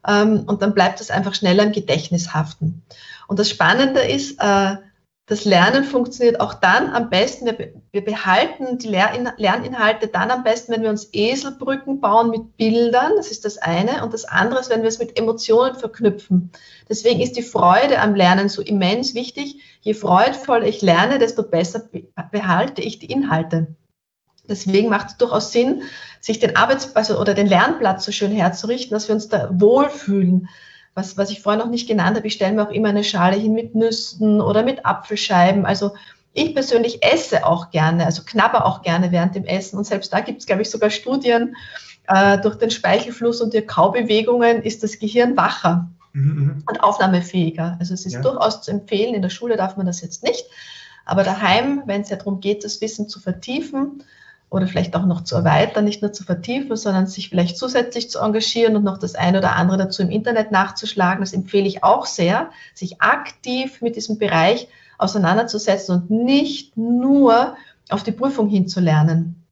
Ähm, 0.08 0.44
und 0.46 0.62
dann 0.62 0.74
bleibt 0.74 1.02
es 1.02 1.12
einfach 1.12 1.34
schneller 1.34 1.64
im 1.64 1.72
Gedächtnis 1.72 2.34
haften. 2.34 2.84
Und 3.28 3.40
das 3.40 3.50
Spannende 3.50 4.02
ist, 4.02 4.40
äh, 4.40 4.76
das 5.26 5.46
Lernen 5.46 5.86
funktioniert 5.86 6.42
auch 6.42 6.54
dann 6.54 6.90
am 6.90 7.10
besten, 7.10 7.46
wir, 7.46 7.74
wir 7.92 8.04
behalten 8.04 8.78
die 8.78 8.90
Lerin 8.90 9.30
Lerninhalte 9.38 10.08
dann 10.08 10.30
am 10.32 10.44
besten, 10.44 10.74
wenn 10.74 10.82
wir 10.82 10.90
uns 10.90 11.10
Eselbrücken 11.14 12.02
bauen 12.02 12.30
mit 12.30 12.58
Bildern, 12.58 13.14
das 13.16 13.32
ist 13.32 13.46
das 13.46 13.58
eine, 13.58 14.04
und 14.04 14.14
das 14.14 14.26
andere 14.26 14.60
ist, 14.60 14.70
wenn 14.70 14.82
wir 14.82 14.90
es 14.90 15.00
mit 15.00 15.18
Emotionen 15.18 15.76
verknüpfen. 15.76 16.52
Deswegen 16.90 17.22
ist 17.22 17.38
die 17.38 17.42
Freude 17.42 18.00
am 18.00 18.16
Lernen 18.16 18.50
so 18.50 18.62
immens 18.62 19.16
wichtig. 19.16 19.62
Je 19.80 19.94
freudvoller 19.94 20.68
ich 20.68 20.82
lerne, 20.82 21.20
desto 21.20 21.44
besser 21.44 21.84
behalte 22.32 22.82
ich 22.82 23.00
die 23.00 23.12
Inhalte. 23.12 23.76
Deswegen 24.50 24.90
macht 24.90 25.08
es 25.08 25.18
durchaus 25.18 25.54
Sinn, 25.54 25.84
sich 26.20 26.40
den 26.40 26.58
Arbeitsplatz 26.58 27.10
oder 27.12 27.34
den 27.34 27.48
Lernplatz 27.48 28.04
so 28.04 28.12
schön 28.12 28.34
herzurichten, 28.34 28.94
dass 28.94 29.08
wir 29.08 29.16
uns 29.16 29.30
da 29.30 29.50
wohlfühlen 29.54 30.50
was, 30.96 31.18
was 31.18 31.32
ich 31.32 31.42
vorher 31.42 31.64
noch 31.64 31.72
nicht 31.72 31.88
genannt 31.88 32.18
habe, 32.18 32.28
ich 32.28 32.34
stelle 32.34 32.54
mir 32.54 32.68
auch 32.68 32.72
immer 32.72 32.90
eine 32.90 33.04
Schale 33.04 33.36
hin 33.36 33.54
mit 33.54 33.76
Nüssen 33.76 34.42
oder 34.42 34.64
mit 34.64 34.86
Apfelscheiben. 34.86 35.66
Also 35.66 35.94
ich 36.34 36.54
persönlich 36.54 37.04
esse 37.04 37.46
auch 37.46 37.72
gerne, 37.72 38.06
also 38.06 38.24
knabber 38.26 38.66
auch 38.66 38.82
gerne 38.82 39.12
während 39.12 39.36
dem 39.36 39.46
Essen. 39.46 39.78
Und 39.78 39.86
selbst 39.86 40.14
da 40.14 40.20
gibt 40.20 40.40
es, 40.40 40.46
glaube 40.46 40.62
ich, 40.62 40.70
sogar 40.70 40.90
Studien, 40.90 41.56
äh, 42.08 42.38
durch 42.40 42.56
den 42.56 42.70
Speichelfluss 42.70 43.42
und 43.42 43.54
die 43.54 43.62
Kaubewegungen 43.62 44.62
ist 44.62 44.84
das 44.84 45.00
Gehirn 45.00 45.38
wacher 45.38 45.88
mhm. 46.14 46.24
mhm. 46.24 46.64
und 46.68 46.84
aufnahmefähiger. 46.84 47.78
Also 47.80 47.94
es 47.94 48.06
ist 48.06 48.14
ja. 48.14 48.22
durchaus 48.22 48.62
zu 48.62 48.72
empfehlen. 48.72 49.14
In 49.14 49.22
der 49.22 49.30
Schule 49.30 49.58
darf 49.58 49.78
man 49.78 49.86
das 49.86 50.02
jetzt 50.02 50.24
nicht. 50.24 50.46
Aber 51.06 51.24
daheim, 51.24 51.84
wenn 51.86 52.02
es 52.02 52.10
ja 52.10 52.18
darum 52.18 52.40
geht, 52.40 52.64
das 52.64 52.82
Wissen 52.82 53.10
zu 53.10 53.20
vertiefen, 53.20 54.04
oder 54.54 54.68
vielleicht 54.68 54.96
auch 54.96 55.08
noch 55.08 55.24
zu 55.24 55.36
erweitern, 55.36 55.84
nicht 55.84 56.04
nur 56.04 56.14
zu 56.14 56.24
vertiefen, 56.24 56.76
sondern 56.76 57.08
sich 57.08 57.30
vielleicht 57.30 57.58
zusätzlich 57.58 58.12
zu 58.12 58.20
engagieren 58.20 58.76
und 58.76 58.84
noch 58.84 59.00
das 59.00 59.16
eine 59.16 59.40
oder 59.40 59.56
andere 59.56 59.80
dazu 59.80 60.04
im 60.04 60.12
Internet 60.12 60.52
nachzuschlagen. 60.52 61.22
Das 61.22 61.34
empfehle 61.34 61.66
ich 61.66 61.84
auch 61.84 62.06
sehr, 62.06 62.52
sich 62.76 63.02
aktiv 63.02 63.82
mit 63.82 63.96
diesem 63.96 64.20
Bereich 64.20 64.68
auseinanderzusetzen 65.00 65.96
und 65.96 66.12
nicht 66.12 66.78
nur 66.78 67.58
auf 67.90 68.04
die 68.04 68.12
Prüfung 68.12 68.48
hinzulernen. 68.48 69.44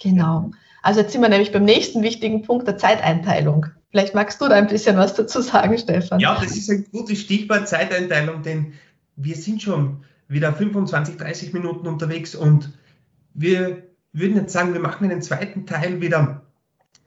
Genau. 0.00 0.52
Also 0.82 1.00
jetzt 1.00 1.10
sind 1.10 1.22
wir 1.22 1.28
nämlich 1.28 1.50
beim 1.50 1.64
nächsten 1.64 2.00
wichtigen 2.04 2.42
Punkt 2.42 2.68
der 2.68 2.78
Zeiteinteilung. 2.78 3.66
Vielleicht 3.90 4.14
magst 4.14 4.40
du 4.40 4.46
da 4.46 4.54
ein 4.54 4.68
bisschen 4.68 4.96
was 4.96 5.14
dazu 5.14 5.40
sagen, 5.40 5.76
Stefan. 5.78 6.20
Ja, 6.20 6.38
das 6.40 6.56
ist 6.56 6.70
ein 6.70 6.86
gutes 6.92 7.22
Stichwort 7.22 7.66
Zeiteinteilung, 7.66 8.42
denn 8.42 8.74
wir 9.16 9.34
sind 9.34 9.62
schon 9.62 10.04
wieder 10.28 10.52
25, 10.52 11.16
30 11.16 11.52
Minuten 11.52 11.88
unterwegs 11.88 12.36
und 12.36 12.70
wir 13.34 13.82
würden 14.12 14.36
jetzt 14.36 14.52
sagen, 14.52 14.72
wir 14.72 14.80
machen 14.80 15.10
einen 15.10 15.22
zweiten 15.22 15.66
Teil 15.66 16.00
wieder 16.00 16.42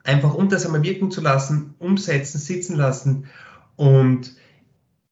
einfach, 0.03 0.33
um 0.33 0.49
das 0.49 0.65
einmal 0.65 0.83
wirken 0.83 1.11
zu 1.11 1.21
lassen, 1.21 1.75
umsetzen, 1.79 2.39
sitzen 2.39 2.75
lassen. 2.75 3.27
Und 3.75 4.35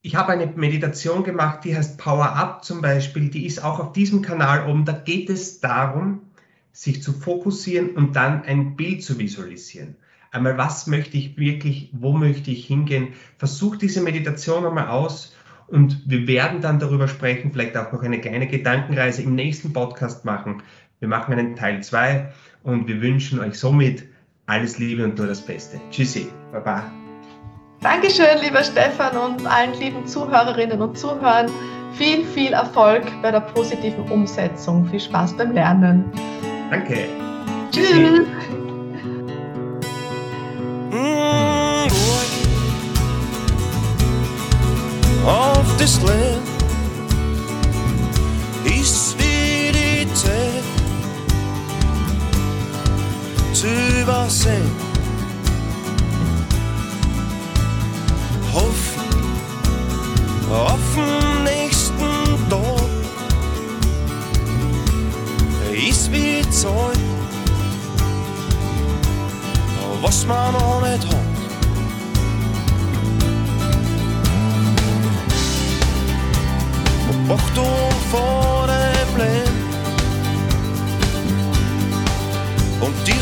ich 0.02 0.16
habe 0.16 0.32
eine 0.32 0.48
Meditation 0.48 1.24
gemacht, 1.24 1.64
die 1.64 1.76
heißt 1.76 1.98
Power 1.98 2.36
Up 2.36 2.64
zum 2.64 2.82
Beispiel, 2.82 3.30
die 3.30 3.46
ist 3.46 3.64
auch 3.64 3.80
auf 3.80 3.94
diesem 3.94 4.22
Kanal 4.22 4.70
oben. 4.70 4.86
Da 4.86 4.94
geht 4.94 5.30
es 5.30 5.60
darum, 5.60 6.22
sich 6.72 7.02
zu 7.02 7.14
fokussieren 7.14 7.92
und 7.96 8.16
dann 8.16 8.44
ein 8.44 8.76
Bild 8.76 9.04
zu 9.04 9.18
visualisieren. 9.20 9.96
Einmal, 10.32 10.58
was 10.58 10.88
möchte 10.88 11.18
ich 11.18 11.38
wirklich, 11.38 11.90
wo 11.94 12.14
möchte 12.14 12.52
ich 12.52 12.68
hingehen? 12.68 13.10
Versuch 13.38 13.78
diese 13.78 14.02
Meditation 14.02 14.66
einmal 14.66 14.88
aus 14.90 15.36
und 15.68 16.04
wir 16.06 16.28
werden 16.28 16.62
dann 16.62 16.80
darüber 16.80 17.08
sprechen, 17.08 17.52
vielleicht 17.52 17.76
auch 17.76 17.92
noch 17.92 18.04
eine 18.04 18.22
kleine 18.22 18.48
Gedankenreise 18.48 19.24
im 19.24 19.36
nächsten 19.36 19.74
Podcast 19.74 20.26
machen, 20.26 20.62
wir 21.00 21.08
machen 21.08 21.34
einen 21.34 21.56
Teil 21.56 21.84
2 21.84 22.32
und 22.64 22.88
wir 22.88 23.02
wünschen 23.02 23.40
euch 23.40 23.60
somit 23.60 24.04
alles 24.48 24.80
Liebe 24.80 25.04
und 25.04 25.18
nur 25.18 25.28
das 25.28 25.42
Beste. 25.42 25.80
Tschüssi, 25.92 26.30
Baba. 26.52 26.84
Dankeschön, 27.82 28.40
lieber 28.42 28.64
Stefan 28.64 29.16
und 29.18 29.46
allen 29.46 29.74
lieben 29.80 30.08
Zuhörerinnen 30.08 30.82
und 30.82 30.98
Zuhörern. 30.98 31.52
Viel, 31.94 32.26
viel 32.26 32.54
Erfolg 32.54 33.04
bei 33.22 33.32
der 33.32 33.42
positiven 33.42 34.10
Umsetzung. 34.10 34.86
Viel 34.90 35.00
Spaß 35.00 35.38
beim 35.38 35.52
Lernen. 35.52 36.06
Danke. 36.72 37.08
Tschüss. 37.72 38.26
Of 45.26 45.78
this 45.78 46.02
land 46.02 46.57
übersehen. 54.28 54.72
Hoffen 58.54 59.02
auf 60.52 60.80
den 60.96 61.44
nächsten 61.44 62.50
Tag 62.50 62.90
ist 65.90 66.12
wie 66.12 66.42
Zeug, 66.50 66.98
was 70.02 70.26
man 70.26 70.54
noch 70.54 70.82
nicht 70.82 71.08
hat. 71.08 71.16
Achtung 77.30 77.92
vor 78.10 78.68
dem 78.68 79.18
Leben 79.18 79.58
und 82.80 83.08
dir 83.08 83.22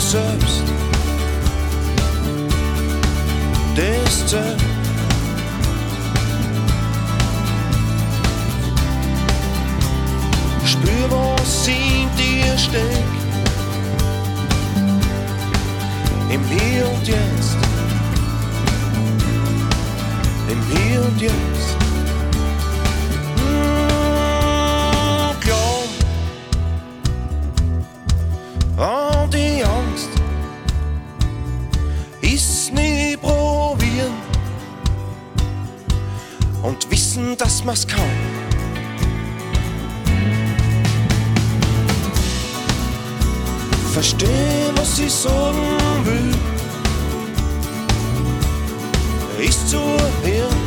dass 37.38 37.64
man's 37.64 37.88
kann. 37.88 38.00
Verstehen, 43.94 44.74
was 44.76 45.00
ich 45.00 45.14
sagen 45.14 45.58
will, 46.04 46.36
ist 49.46 49.70
zu 49.70 49.78
hören 49.78 50.58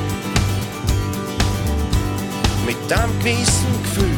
mit 2.64 2.92
einem 2.92 3.18
gewissen 3.18 3.82
Gefühl. 3.82 4.16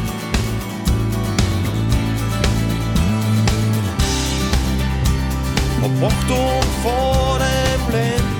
Ob 5.82 6.12
Achtung 6.12 6.60
vor 6.82 7.38
dem 7.38 7.94
Leben 7.94 8.39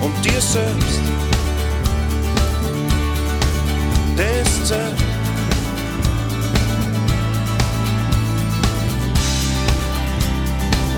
und 0.00 0.24
dir 0.24 0.40
selbst. 0.40 1.00
Des 4.16 4.68
selbst. 4.68 5.04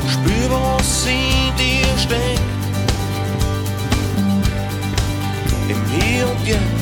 Und 0.01 0.11
spür, 0.11 0.51
was 0.51 1.07
in 1.07 1.57
dir 1.57 1.99
steckt. 1.99 2.41
Im 5.69 6.01
Hier 6.01 6.29
und 6.29 6.47
Jetzt. 6.47 6.78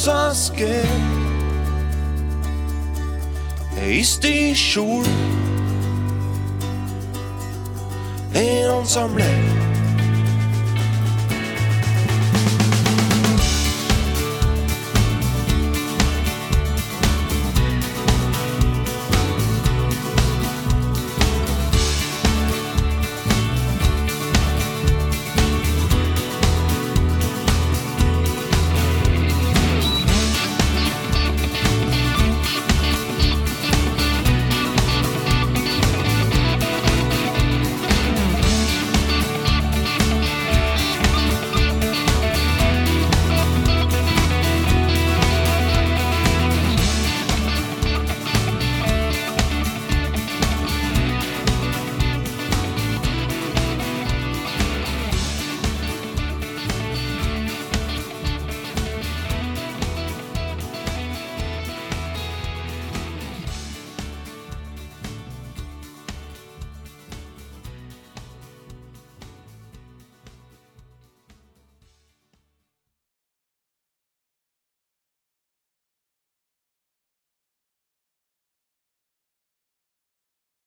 søsken 0.00 0.86
Eist 3.84 4.24
i 4.24 4.54
skjol 4.56 5.04
Er 8.34 8.74
han 8.74 8.86
samlet 8.86 9.69